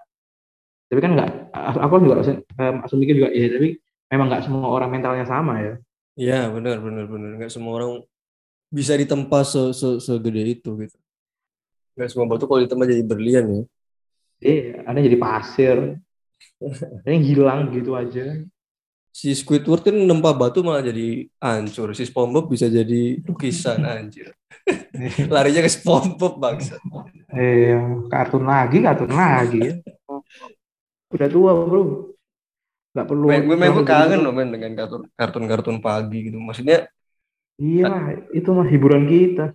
Tapi 0.92 1.00
kan 1.00 1.16
nggak, 1.16 1.56
aku 1.56 2.04
juga 2.04 2.20
um, 2.20 2.76
asal 2.84 3.00
mikir 3.00 3.16
juga 3.16 3.32
ya, 3.32 3.48
tapi 3.48 3.80
memang 4.12 4.28
nggak 4.28 4.44
semua 4.44 4.68
orang 4.68 4.92
mentalnya 4.92 5.24
sama 5.24 5.56
ya. 5.64 5.74
Iya 6.16 6.52
benar 6.52 6.76
benar 6.80 7.04
benar. 7.08 7.30
Nggak 7.40 7.52
semua 7.52 7.72
orang 7.80 7.92
bisa 8.72 8.96
ditempa 8.96 9.44
se, 9.44 9.72
se 9.76 9.88
segede 10.00 10.42
itu 10.44 10.70
gitu. 10.80 10.98
Nggak 11.96 12.08
semua 12.12 12.26
batu 12.28 12.44
kalau 12.48 12.60
ditempa 12.60 12.84
jadi 12.88 13.04
berlian 13.04 13.44
ya. 13.48 13.62
Iya, 14.42 14.82
ada 14.82 14.96
yang 14.98 15.06
jadi 15.06 15.20
pasir, 15.22 15.76
ada 16.98 17.08
yang 17.08 17.24
hilang 17.24 17.60
gitu 17.70 17.94
aja. 17.94 18.42
Si 19.12 19.28
Squidward 19.36 19.84
kan 19.84 19.92
nempa 19.92 20.32
batu 20.32 20.64
malah 20.64 20.80
jadi 20.80 21.28
hancur. 21.36 21.92
Si 21.92 22.08
SpongeBob 22.08 22.48
bisa 22.48 22.66
jadi 22.72 23.20
lukisan 23.28 23.84
anjir. 23.92 24.32
Larinya 25.28 25.60
ke 25.64 25.70
SpongeBob 25.70 26.40
bangsa. 26.40 26.80
Eh, 27.28 27.76
kartun 28.08 28.48
lagi, 28.48 28.80
kartun 28.80 29.12
lagi 29.12 29.60
ya. 29.68 29.74
Udah 31.12 31.28
tua 31.28 31.52
bro, 31.52 32.11
nggak 32.92 33.06
perlu. 33.08 33.26
Gue 33.28 33.38
gue 33.40 33.56
perlu 33.56 33.84
kangen 33.84 34.20
loh 34.20 34.32
men 34.32 34.48
dengan 34.52 34.72
kartun 34.76 35.02
kartun 35.16 35.44
kartun 35.48 35.76
pagi 35.80 36.28
gitu. 36.30 36.38
Maksudnya 36.38 36.88
Iya, 37.60 38.16
itu 38.32 38.48
mah 38.50 38.66
hiburan 38.66 39.04
kita. 39.06 39.52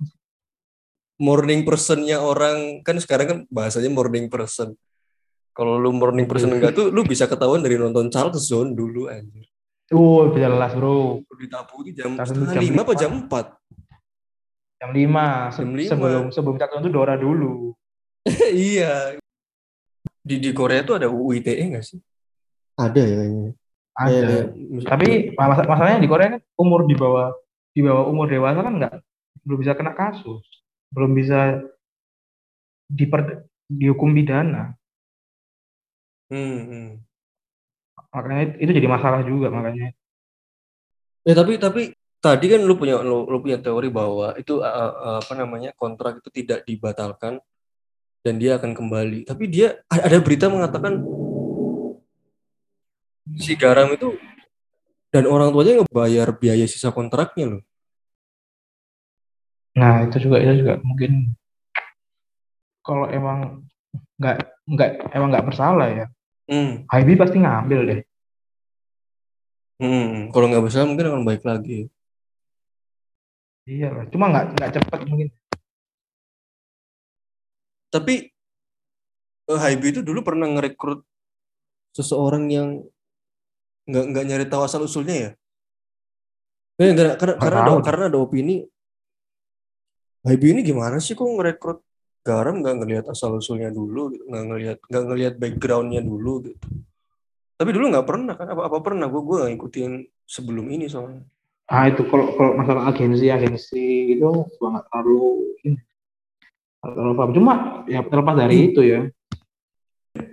morning 1.18 1.66
personnya 1.66 2.22
orang 2.22 2.86
kan 2.86 2.94
sekarang 3.02 3.26
kan 3.28 3.38
bahasanya 3.50 3.90
morning 3.90 4.30
person. 4.30 4.78
Kalau 5.52 5.82
lu 5.82 5.90
morning 5.90 6.30
person 6.30 6.54
enggak 6.54 6.78
tuh 6.78 6.94
lu 6.94 7.02
bisa 7.02 7.26
ketahuan 7.26 7.66
dari 7.66 7.74
nonton 7.74 8.14
Charles 8.14 8.46
Zone 8.46 8.78
dulu 8.78 9.10
anjir. 9.10 9.50
Oh, 9.90 10.30
jelas 10.30 10.78
bro. 10.78 11.26
Lu 11.26 11.36
ditapu 11.42 11.82
itu 11.82 11.98
jam 11.98 12.14
jam 12.14 12.62
lima 12.62 12.86
apa 12.86 12.94
lima. 12.94 13.02
jam 13.02 13.12
empat? 13.26 13.46
Jam 14.78 14.94
5, 14.94 15.58
Jam 15.58 15.70
lima. 15.74 15.90
sebelum 15.90 16.26
sebelum 16.30 16.56
kartun 16.62 16.86
itu 16.86 16.92
Dora 16.94 17.18
dulu. 17.18 17.74
iya. 18.54 19.18
Di 20.22 20.38
di 20.38 20.54
Korea 20.54 20.86
tuh 20.86 21.02
ada 21.02 21.10
UU 21.10 21.42
ITE 21.42 21.66
nggak 21.74 21.82
sih? 21.82 21.98
Ada 22.78 23.02
ya 23.02 23.16
kayaknya. 23.18 23.52
Ada. 23.98 24.38
Tapi 24.86 25.34
mas- 25.34 25.68
masalahnya 25.68 26.00
di 26.00 26.10
Korea 26.10 26.38
kan 26.38 26.42
umur 26.54 26.86
di 26.86 26.94
bawah 26.94 27.34
di 27.74 27.82
bawah 27.82 28.06
umur 28.10 28.30
dewasa 28.30 28.62
kan 28.62 28.74
nggak 28.78 28.94
belum 29.42 29.58
bisa 29.62 29.74
kena 29.74 29.98
kasus, 29.98 30.46
belum 30.94 31.18
bisa 31.18 31.66
diper, 32.90 33.50
dihukum 33.66 34.14
pidana. 34.14 34.78
Hmm, 36.30 36.62
hmm. 36.68 36.90
Makanya 38.12 38.44
itu 38.60 38.72
jadi 38.76 38.88
masalah 38.90 39.22
juga 39.24 39.50
makanya. 39.50 39.96
Eh 41.28 41.36
tapi 41.36 41.58
tapi 41.58 41.82
tadi 42.18 42.46
kan 42.50 42.62
lu 42.66 42.76
punya 42.76 43.00
lu, 43.02 43.26
lu 43.30 43.38
punya 43.40 43.58
teori 43.62 43.90
bahwa 43.90 44.36
itu 44.38 44.60
uh, 44.60 44.94
uh, 44.94 45.18
apa 45.22 45.34
namanya 45.38 45.72
kontrak 45.74 46.20
itu 46.20 46.30
tidak 46.44 46.66
dibatalkan 46.68 47.40
dan 48.26 48.34
dia 48.42 48.60
akan 48.60 48.74
kembali. 48.74 49.26
Tapi 49.26 49.44
dia 49.48 49.80
ada 49.88 50.18
berita 50.20 50.52
mengatakan 50.52 51.00
si 53.36 53.60
Garam 53.60 53.92
itu 53.92 54.16
dan 55.12 55.28
orang 55.28 55.52
tuanya 55.52 55.84
ngebayar 55.84 56.32
biaya 56.36 56.64
sisa 56.64 56.96
kontraknya 56.96 57.60
loh. 57.60 57.64
Nah 59.76 60.08
itu 60.08 60.24
juga 60.24 60.40
itu 60.40 60.64
juga 60.64 60.80
mungkin 60.80 61.36
kalau 62.80 63.12
emang 63.12 63.68
nggak 64.16 64.38
nggak 64.64 64.90
emang 65.12 65.30
nggak 65.36 65.48
bersalah 65.52 65.88
ya, 65.92 66.08
Hmm. 66.48 66.88
Habibie 66.88 67.20
pasti 67.20 67.44
ngambil 67.44 67.80
deh. 67.84 68.02
Hmm. 69.84 70.32
Kalau 70.32 70.48
nggak 70.48 70.64
bersalah 70.64 70.88
mungkin 70.88 71.08
akan 71.12 71.24
baik 71.28 71.44
lagi. 71.44 71.92
Iya 73.68 73.92
lah, 73.92 74.06
cuma 74.08 74.32
nggak 74.32 74.46
nggak 74.56 74.72
cepet 74.80 75.00
mungkin. 75.12 75.30
Tapi 77.92 78.32
eh, 79.52 79.60
Haibi 79.60 79.92
itu 79.92 80.00
dulu 80.00 80.24
pernah 80.24 80.48
ngerekrut 80.48 81.04
seseorang 81.92 82.48
yang 82.48 82.70
nggak 83.88 84.06
nggak 84.12 84.26
nyari 84.28 84.46
tahu 84.52 84.62
asal 84.68 84.84
usulnya 84.84 85.16
ya. 85.16 85.32
Eh, 86.78 86.94
karena 86.94 87.16
karena 87.18 87.34
Nggak 87.34 87.42
karena 87.42 87.60
ada, 87.64 87.74
karena 87.82 88.04
ada 88.12 88.20
opini. 88.22 88.56
Haibi 90.28 90.48
ini 90.52 90.62
gimana 90.62 91.00
sih 91.00 91.16
kok 91.16 91.24
ngerekrut 91.24 91.80
garam 92.28 92.60
nggak 92.60 92.76
ngelihat 92.84 93.06
asal 93.08 93.40
usulnya 93.40 93.72
dulu 93.72 94.12
gitu 94.12 94.28
nggak 94.28 94.44
ngelihat 94.44 94.78
nggak 94.92 95.04
ngelihat 95.08 95.34
backgroundnya 95.40 96.02
dulu 96.04 96.44
gitu? 96.44 96.68
Tapi 97.58 97.70
dulu 97.72 97.86
nggak 97.96 98.06
pernah 98.06 98.36
kan 98.36 98.48
apa 98.52 98.68
apa 98.68 98.78
pernah? 98.84 99.08
Gue 99.08 99.24
gue 99.24 99.38
ngikutin 99.56 99.92
sebelum 100.28 100.68
ini 100.68 100.86
soalnya. 100.92 101.24
Ah 101.68 101.88
itu 101.92 102.04
kalau 102.08 102.32
kalau 102.36 102.52
masalah 102.56 102.92
agensi 102.92 103.28
agensi 103.28 104.16
itu 104.16 104.24
gua 104.60 104.70
nggak 104.78 104.88
terlalu 104.88 105.24
terlalu 106.80 107.14
paham. 107.16 107.32
Cuma 107.36 107.54
ya 107.92 108.00
terlepas 108.08 108.36
dari 108.40 108.72
itu 108.72 108.82
ya, 108.84 109.02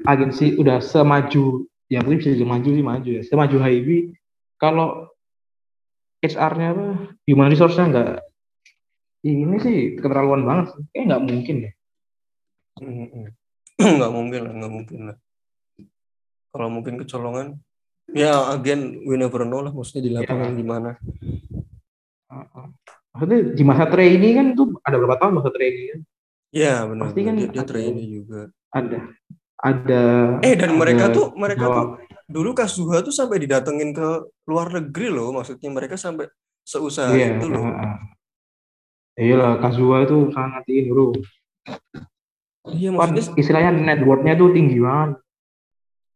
agensi 0.07 0.55
udah 0.59 0.79
semaju 0.79 1.67
ya 1.94 2.02
mungkin 2.02 2.18
bisa 2.18 2.46
maju 2.46 2.68
sih 2.74 2.85
maju 2.85 3.11
ya, 3.14 3.22
semaju 3.22 3.57
Haibi 3.62 4.12
kalau 4.59 5.09
HR-nya 6.24 6.68
apa 6.74 6.87
human 7.28 7.48
resource-nya 7.52 7.87
nggak 7.94 8.12
ini 9.24 9.57
sih 9.62 9.78
keterlaluan 9.96 10.44
banget 10.44 10.76
sih. 10.76 10.83
Kayak 10.92 11.04
nggak 11.09 11.22
mungkin 11.24 11.57
ya. 11.64 11.72
Mm-mm. 12.83 13.26
nggak 13.98 14.12
mungkin 14.12 14.40
lah 14.46 14.52
nggak 14.54 14.72
mungkin 14.72 15.00
lah 15.11 15.16
kalau 16.54 16.68
mungkin 16.70 16.94
kecolongan 17.02 17.59
ya 18.14 18.54
again 18.54 19.02
we 19.02 19.18
never 19.18 19.42
know 19.42 19.62
lah 19.62 19.74
maksudnya 19.74 20.02
di 20.07 20.12
lapangan 20.14 20.54
gimana 20.54 20.90
Heeh. 22.35 22.66
Maksudnya 23.14 23.40
di 23.54 23.62
masa 23.62 23.87
trainee 23.87 24.35
kan 24.35 24.59
tuh 24.59 24.74
ada 24.83 24.98
berapa 24.98 25.22
tahun 25.22 25.38
masa 25.38 25.54
trainee 25.54 25.87
kan? 25.94 26.00
ya 26.50 26.83
benar 26.87 27.02
Pasti 27.11 27.20
kan 27.22 27.35
dia, 27.38 27.48
dia 27.50 27.64
trainee 27.66 28.09
juga 28.11 28.40
Ada 28.74 29.00
ada 29.64 30.03
eh 30.44 30.55
dan 30.55 30.70
ada 30.70 30.79
mereka 30.79 31.05
tuh 31.09 31.33
mereka 31.35 31.64
tuh 31.66 31.87
jawab. 31.96 32.29
dulu 32.29 32.50
Kazuha 32.53 33.00
tuh 33.00 33.11
sampai 33.11 33.40
didatengin 33.40 33.90
ke 33.90 34.09
luar 34.44 34.68
negeri 34.68 35.09
loh 35.09 35.33
maksudnya 35.33 35.72
mereka 35.72 35.96
sampai 35.96 36.29
seusaha 36.61 37.12
Iya, 37.12 37.37
itu 37.37 37.46
loh. 37.48 37.64
Iya 39.14 39.35
lah, 39.37 39.53
Kazuha 39.59 40.05
itu 40.05 40.29
sangat 40.31 40.64
ini 40.66 40.90
bro. 40.90 41.12
iya 42.66 42.88
maksudnya 42.90 43.24
istilahnya 43.37 43.70
networknya 43.72 44.33
tuh 44.35 44.48
tinggi 44.53 44.81
banget. 44.81 45.20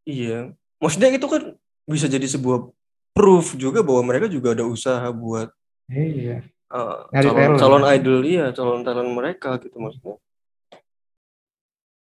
iya 0.05 0.39
maksudnya 0.81 1.13
itu 1.13 1.27
kan 1.29 1.43
bisa 1.85 2.09
jadi 2.09 2.25
sebuah 2.25 2.69
proof 3.13 3.57
juga 3.57 3.81
bahwa 3.85 4.09
mereka 4.09 4.27
juga 4.29 4.53
ada 4.57 4.65
usaha 4.65 5.05
buat 5.09 5.53
Iya. 5.89 6.45
uh, 6.69 7.09
calon 7.13 7.57
calon 7.57 7.85
idol 7.93 8.21
iya 8.25 8.53
calon 8.53 8.81
talent 8.81 9.13
mereka 9.13 9.57
gitu 9.61 9.77
maksudnya 9.77 10.17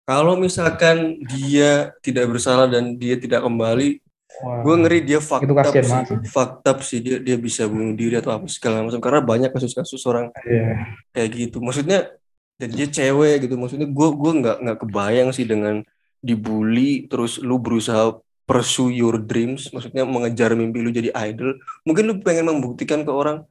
kalau 0.08 0.40
misalkan 0.40 1.20
dia 1.28 1.92
tidak 2.00 2.32
bersalah 2.32 2.64
dan 2.64 2.96
dia 2.96 3.20
tidak 3.20 3.44
kembali 3.44 4.00
gue 4.38 4.74
ngeri 4.80 4.98
dia 5.02 5.18
kasihan 5.20 6.06
sih. 6.06 6.16
up 6.32 6.78
sih 6.80 6.98
dia 7.02 7.16
dia 7.18 7.36
bisa 7.36 7.66
bunuh 7.66 7.92
diri 7.92 8.16
atau 8.16 8.30
apa 8.30 8.46
segala 8.46 8.86
macam 8.86 9.02
karena 9.02 9.20
banyak 9.20 9.50
kasus-kasus 9.50 10.00
orang 10.06 10.30
Iya. 10.46 10.94
kayak 11.10 11.28
gitu. 11.34 11.58
Maksudnya 11.58 12.14
dan 12.58 12.70
dia 12.70 12.86
cewek 12.86 13.46
gitu. 13.46 13.54
Maksudnya 13.58 13.90
gue 13.90 14.08
gue 14.14 14.32
nggak 14.42 14.56
nggak 14.62 14.78
kebayang 14.86 15.28
sih 15.34 15.42
dengan 15.42 15.82
dibully 16.22 17.10
terus 17.10 17.42
lu 17.42 17.58
berusaha 17.58 18.14
pursue 18.46 18.94
your 18.94 19.18
dreams. 19.18 19.74
Maksudnya 19.74 20.06
mengejar 20.06 20.54
mimpi 20.54 20.86
lu 20.86 20.94
jadi 20.94 21.10
idol. 21.28 21.58
Mungkin 21.82 22.04
lu 22.06 22.14
pengen 22.22 22.46
membuktikan 22.46 23.02
ke 23.02 23.10
orang 23.10 23.42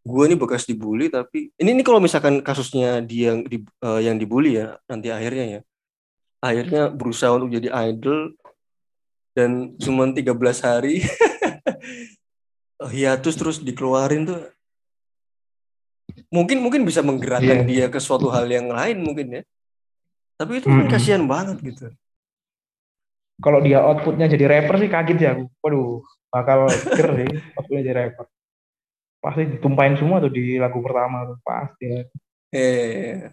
gue 0.00 0.22
ini 0.24 0.32
bekas 0.32 0.64
dibully 0.64 1.12
tapi 1.12 1.52
ini 1.60 1.76
ini 1.76 1.84
kalau 1.84 2.00
misalkan 2.00 2.40
kasusnya 2.40 3.04
dia 3.04 3.36
yang 3.36 3.44
di, 3.44 3.60
eh, 3.60 4.00
yang 4.00 4.16
dibully 4.16 4.56
ya 4.56 4.80
nanti 4.88 5.12
akhirnya 5.12 5.44
ya 5.44 5.60
akhirnya 6.40 6.88
berusaha 6.88 7.36
untuk 7.36 7.52
jadi 7.52 7.68
idol 7.88 8.32
dan 9.32 9.76
cuma 9.76 10.08
13 10.08 10.32
hari 10.60 11.04
hiatus 12.96 13.34
terus 13.36 13.56
dikeluarin 13.60 14.24
tuh 14.24 14.40
mungkin 16.32 16.64
mungkin 16.64 16.82
bisa 16.82 17.04
menggerakkan 17.04 17.64
Iya. 17.64 17.68
dia 17.68 17.86
ke 17.86 18.00
suatu 18.00 18.32
hal 18.32 18.48
yang 18.48 18.72
lain 18.72 19.04
mungkin 19.04 19.40
ya 19.40 19.42
tapi 20.34 20.58
itu 20.58 20.66
kan 20.66 20.84
Mm-mm. 20.84 20.92
kasihan 20.92 21.24
banget 21.24 21.60
gitu 21.60 21.92
Kalau 23.40 23.64
dia 23.64 23.80
outputnya 23.80 24.28
jadi 24.28 24.44
rapper 24.52 24.76
sih 24.76 24.92
kaget 24.92 25.16
ya 25.16 25.32
aku. 25.32 25.48
Waduh, 25.64 26.04
bakal 26.28 26.68
ger 26.92 27.08
sih 27.16 27.28
outputnya 27.56 27.82
jadi 27.88 27.96
rapper. 27.96 28.28
Pasti 29.16 29.42
ditumpahin 29.56 29.96
semua 29.96 30.20
tuh 30.20 30.28
di 30.28 30.60
lagu 30.60 30.76
pertama 30.84 31.24
tuh 31.24 31.40
pasti. 31.40 31.88
eh 32.52 33.16
mu- 33.16 33.32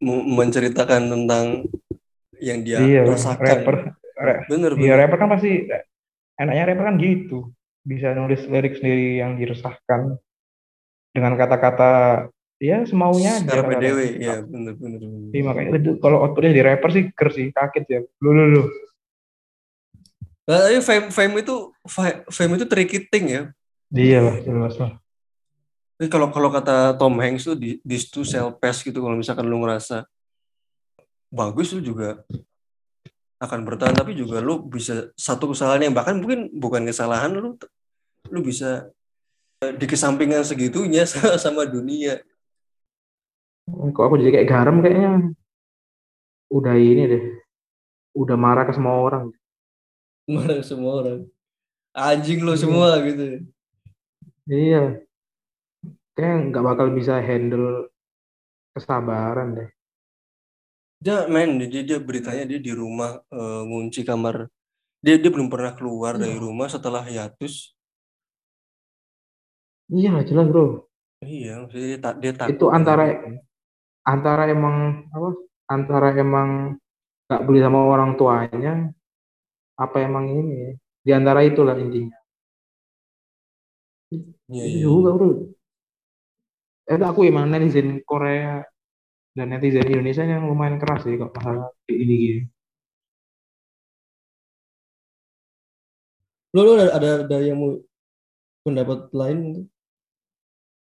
menceritakan 0.00 1.12
tentang 1.12 1.68
yang 2.40 2.64
dia 2.64 2.80
iya, 2.80 3.02
rasakan 3.04 3.44
rapper. 3.44 3.76
Ra- 4.16 4.44
bener 4.48 4.72
Iya, 4.76 4.96
bener 4.96 4.96
rapper 5.04 5.18
kan 5.20 5.28
pasti 5.36 5.52
enaknya 6.40 6.64
rapper 6.72 6.84
kan 6.88 6.96
gitu. 6.96 7.38
Bisa 7.84 8.12
nulis 8.16 8.44
lirik 8.48 8.80
sendiri 8.80 9.20
yang 9.20 9.36
diresahkan 9.36 10.16
dengan 11.12 11.32
kata-kata 11.36 11.92
ya 12.60 12.84
semaunya 12.84 13.40
secara. 13.40 13.68
PDW 13.76 13.98
ya 14.20 14.40
bener 14.44 14.74
bener, 14.76 15.00
bener. 15.00 15.30
Iya, 15.32 15.42
makanya 15.44 15.70
itu 15.80 15.90
kalau 16.00 16.24
outputnya 16.24 16.52
jadi 16.56 16.64
rapper 16.74 16.90
sih 16.92 17.04
ger 17.12 17.28
sih 17.32 17.46
kaget 17.52 17.84
ya. 17.88 18.00
Lu 18.24 18.32
lu 18.32 18.44
lu. 18.48 18.62
Nah, 20.48 20.66
tapi 20.66 20.82
fame, 20.82 21.08
fame 21.14 21.34
itu 21.46 21.70
fa- 21.86 22.26
fame 22.26 22.58
itu 22.58 22.66
tricky 22.66 23.06
thing 23.06 23.26
ya 23.30 23.42
Iya 23.90 24.18
lah, 24.22 24.36
jelas 24.42 24.74
lah. 24.78 24.98
Tapi 26.00 26.08
kalau 26.08 26.32
kalau 26.32 26.48
kata 26.48 26.96
Tom 26.96 27.20
Hanks 27.20 27.44
tuh 27.44 27.60
di 27.60 27.76
this 27.84 28.08
to 28.08 28.24
sell 28.24 28.56
pass 28.56 28.80
gitu 28.80 29.04
kalau 29.04 29.20
misalkan 29.20 29.44
lu 29.44 29.60
ngerasa 29.60 30.08
bagus 31.28 31.76
lu 31.76 31.84
juga 31.84 32.24
akan 33.36 33.68
bertahan 33.68 33.92
tapi 33.92 34.16
juga 34.16 34.40
lu 34.40 34.64
bisa 34.64 35.12
satu 35.12 35.52
kesalahan 35.52 35.92
yang 35.92 35.92
bahkan 35.92 36.16
mungkin 36.16 36.48
bukan 36.56 36.88
kesalahan 36.88 37.36
lu 37.36 37.52
lu 38.32 38.40
bisa 38.40 38.88
eh, 39.60 39.76
di 39.76 39.84
kesampingan 39.84 40.40
segitunya 40.40 41.04
sama, 41.44 41.68
dunia. 41.68 42.24
Kok 43.68 44.00
aku 44.00 44.16
jadi 44.24 44.40
kayak 44.40 44.48
garam 44.48 44.80
kayaknya. 44.80 45.36
Udah 46.48 46.80
ini 46.80 47.04
deh. 47.12 47.24
Udah 48.16 48.40
marah 48.40 48.64
ke 48.64 48.72
semua 48.72 48.96
orang. 48.96 49.28
Marah 50.24 50.64
semua 50.64 51.04
orang. 51.04 51.20
Anjing 51.92 52.40
lu 52.40 52.56
Iya. 52.56 52.60
semua 52.64 52.88
gitu. 53.04 53.44
Iya. 54.48 55.04
Kayak 56.20 56.52
nggak 56.52 56.64
bakal 56.68 56.92
bisa 56.92 57.16
handle 57.16 57.88
kesabaran 58.76 59.56
deh. 59.56 59.70
Dia 61.00 61.24
men 61.32 61.56
dia, 61.64 61.80
dia 61.80 61.96
beritanya 61.96 62.44
dia 62.44 62.60
di 62.60 62.76
rumah 62.76 63.24
eh, 63.32 63.62
ngunci 63.64 64.04
kamar. 64.04 64.44
Dia 65.00 65.16
dia 65.16 65.32
belum 65.32 65.48
pernah 65.48 65.72
keluar 65.72 66.20
dari 66.20 66.36
rumah 66.36 66.68
setelah 66.68 67.00
hiatus. 67.08 67.72
Iya 69.88 70.20
jelas 70.28 70.52
bro. 70.52 70.84
Iya, 71.24 71.64
maksudnya 71.64 71.88
dia, 71.88 71.98
tak 72.04 72.14
dia 72.20 72.32
takut. 72.36 72.52
Itu 72.52 72.66
antara 72.68 73.16
antara 74.04 74.44
emang 74.52 75.08
apa? 75.08 75.28
Antara 75.72 76.08
emang 76.20 76.76
nggak 77.32 77.42
beli 77.48 77.64
sama 77.64 77.80
orang 77.80 78.20
tuanya, 78.20 78.92
apa 79.80 79.96
emang 80.04 80.28
ini? 80.28 80.76
Di 81.00 81.16
antara 81.16 81.40
itulah 81.48 81.80
intinya. 81.80 82.12
Iya, 84.52 84.62
Itu 84.68 84.76
iya. 84.76 84.84
juga 84.84 85.16
bro. 85.16 85.56
Eh, 86.90 86.98
aku 86.98 87.22
emang 87.22 87.46
netizen 87.46 88.02
Korea 88.02 88.66
dan 89.30 89.46
netizen 89.54 89.86
Indonesia 89.86 90.26
yang 90.26 90.50
lumayan 90.50 90.74
keras 90.82 91.06
sih 91.06 91.14
kok 91.14 91.30
masalah 91.30 91.70
ini 91.86 92.14
gini. 92.18 92.42
Lu, 96.50 96.66
lu 96.66 96.74
ada, 96.74 96.98
ada 96.98 97.10
ada 97.22 97.36
yang 97.38 97.62
mau 97.62 97.78
pendapat 98.66 99.06
lain 99.14 99.38
mungkin? 99.38 99.64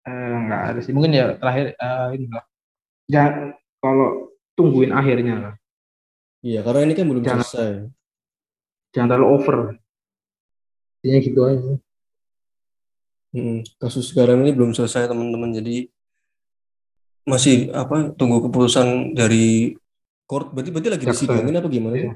Eh, 0.06 0.34
nggak 0.46 0.62
ada 0.70 0.80
sih. 0.86 0.94
Mungkin 0.94 1.18
ya 1.18 1.34
terakhir 1.34 1.74
eh, 1.74 2.06
ini 2.14 2.26
lah. 2.30 2.44
Jangan 3.10 3.34
kalau 3.82 4.30
tungguin 4.54 4.94
akhirnya 4.94 5.34
lah. 5.34 5.54
Iya, 6.46 6.62
karena 6.62 6.86
ini 6.86 6.94
kan 6.94 7.06
belum 7.10 7.26
Jangan. 7.26 7.42
selesai. 7.42 7.70
Jangan 8.94 9.08
terlalu 9.10 9.26
over. 9.34 9.58
Intinya 11.02 11.18
gitu 11.26 11.40
aja. 11.42 11.72
Kasus 13.76 14.10
sekarang 14.10 14.40
ini 14.40 14.56
belum 14.56 14.72
selesai 14.72 15.04
teman-teman, 15.04 15.52
jadi 15.52 15.84
masih 17.28 17.68
apa? 17.76 18.16
Tunggu 18.16 18.40
keputusan 18.48 19.12
dari 19.12 19.76
court. 20.24 20.48
Berarti 20.56 20.70
berarti 20.72 20.88
lagi 20.88 21.04
disidangin 21.04 21.60
apa 21.60 21.68
gimana 21.68 21.94
sih? 21.96 22.10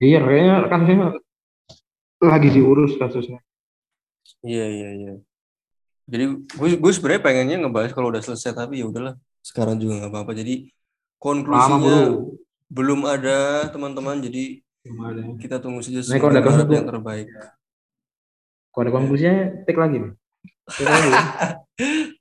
Iya, 0.00 0.18
kayaknya 0.24 0.54
kasusnya 0.72 1.08
lagi 2.20 2.48
diurus 2.48 2.92
kasusnya. 2.96 3.38
Iya 4.40 4.66
iya 4.68 4.88
iya. 4.96 5.12
Jadi 6.08 6.24
gue 6.48 6.68
gue 6.80 6.92
sebenarnya 6.96 7.22
pengennya 7.22 7.56
ngebahas 7.60 7.92
kalau 7.92 8.08
udah 8.08 8.24
selesai 8.24 8.56
tapi 8.56 8.80
ya 8.80 8.88
udahlah. 8.88 9.14
Sekarang 9.44 9.76
juga 9.76 10.00
nggak 10.00 10.10
apa-apa. 10.16 10.32
Jadi 10.32 10.72
konklusinya 11.20 12.16
belum 12.72 13.04
ada 13.04 13.68
teman-teman. 13.68 14.24
Jadi 14.24 14.64
Belum 14.80 15.00
ada. 15.04 15.20
kita 15.36 15.60
tunggu 15.60 15.84
saja 15.84 16.00
Nah, 16.00 16.16
kalau 16.16 16.40
konklusi- 16.40 16.72
yang 16.72 16.88
terbaik. 16.88 17.28
Kalau 18.70 18.82
ada 18.86 18.92
konklusinya, 18.94 19.66
take 19.66 19.80
lagi 19.80 19.96
nih. 19.98 20.12
Take 20.70 20.86
lagi. 20.86 21.10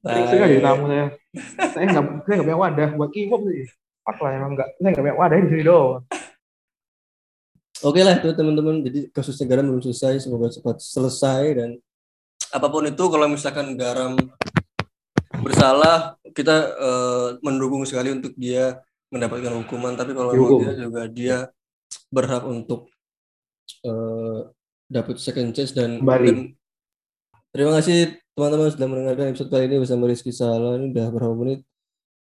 Aja 0.02 0.46
iya. 0.50 0.62
tamu 0.64 0.86
saya. 0.90 1.06
Saya 1.76 1.86
nggak 1.94 2.06
saya 2.26 2.34
nggak 2.40 2.48
punya 2.48 2.58
wadah 2.58 2.90
buat 2.98 3.10
K-pop 3.14 3.42
sih. 3.46 3.70
Fuck 4.02 4.18
lah 4.26 4.32
emang 4.34 4.52
nggak. 4.58 4.70
Saya 4.82 4.90
nggak 4.90 5.04
punya 5.06 5.18
wadah 5.18 5.38
di 5.38 5.50
sini 5.54 5.64
doang. 5.64 6.02
Oke 7.80 8.02
lah 8.04 8.14
itu 8.18 8.30
teman-teman. 8.34 8.76
Jadi 8.82 9.00
kasusnya 9.14 9.46
garam 9.46 9.70
belum 9.70 9.84
selesai. 9.86 10.26
Semoga 10.26 10.50
cepat 10.50 10.78
selesai 10.82 11.44
dan 11.54 11.70
apa 12.50 12.68
pun 12.68 12.84
itu 12.90 13.04
kalau 13.14 13.28
misalkan 13.30 13.78
garam 13.78 14.18
bersalah 15.40 16.18
kita 16.34 16.56
eh, 16.76 17.28
mendukung 17.46 17.86
sekali 17.86 18.10
untuk 18.10 18.34
dia 18.34 18.82
mendapatkan 19.14 19.54
hukuman. 19.54 19.94
Tapi 19.94 20.18
kalau 20.18 20.34
tidak 20.34 20.76
juga 20.82 21.02
dia 21.06 21.38
berhak 22.10 22.44
untuk 22.50 22.90
eh, 23.86 24.42
dapat 24.90 25.22
second 25.22 25.54
chance 25.54 25.72
dan 25.72 26.02
kembali. 26.02 26.58
Terima 27.54 27.72
kasih 27.78 28.18
teman-teman 28.34 28.74
sudah 28.74 28.88
mendengarkan 28.90 29.26
episode 29.32 29.50
kali 29.54 29.70
ini 29.70 29.78
bersama 29.78 30.10
Rizky 30.10 30.34
Salah. 30.34 30.82
Ini 30.82 30.90
udah 30.92 31.08
berapa 31.14 31.36
menit? 31.38 31.62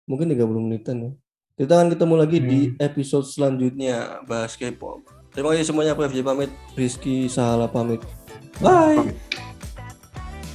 Mungkin 0.08 0.28
30 0.32 0.66
menitan 0.68 0.96
ya. 1.00 1.12
Kita 1.58 1.74
akan 1.80 1.90
ketemu 1.96 2.14
lagi 2.16 2.38
hmm. 2.38 2.48
di 2.48 2.60
episode 2.78 3.26
selanjutnya 3.26 4.22
bahas 4.30 4.54
K-pop. 4.54 5.02
Terima 5.34 5.56
kasih 5.56 5.66
semuanya. 5.66 5.98
Aku 5.98 6.06
FJ 6.06 6.22
pamit, 6.22 6.52
Rizky 6.78 7.26
Salah 7.32 7.72
pamit. 7.72 8.04
Bye. 8.62 9.16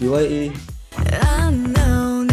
BYE. 0.00 0.52
Unknown, 1.42 2.28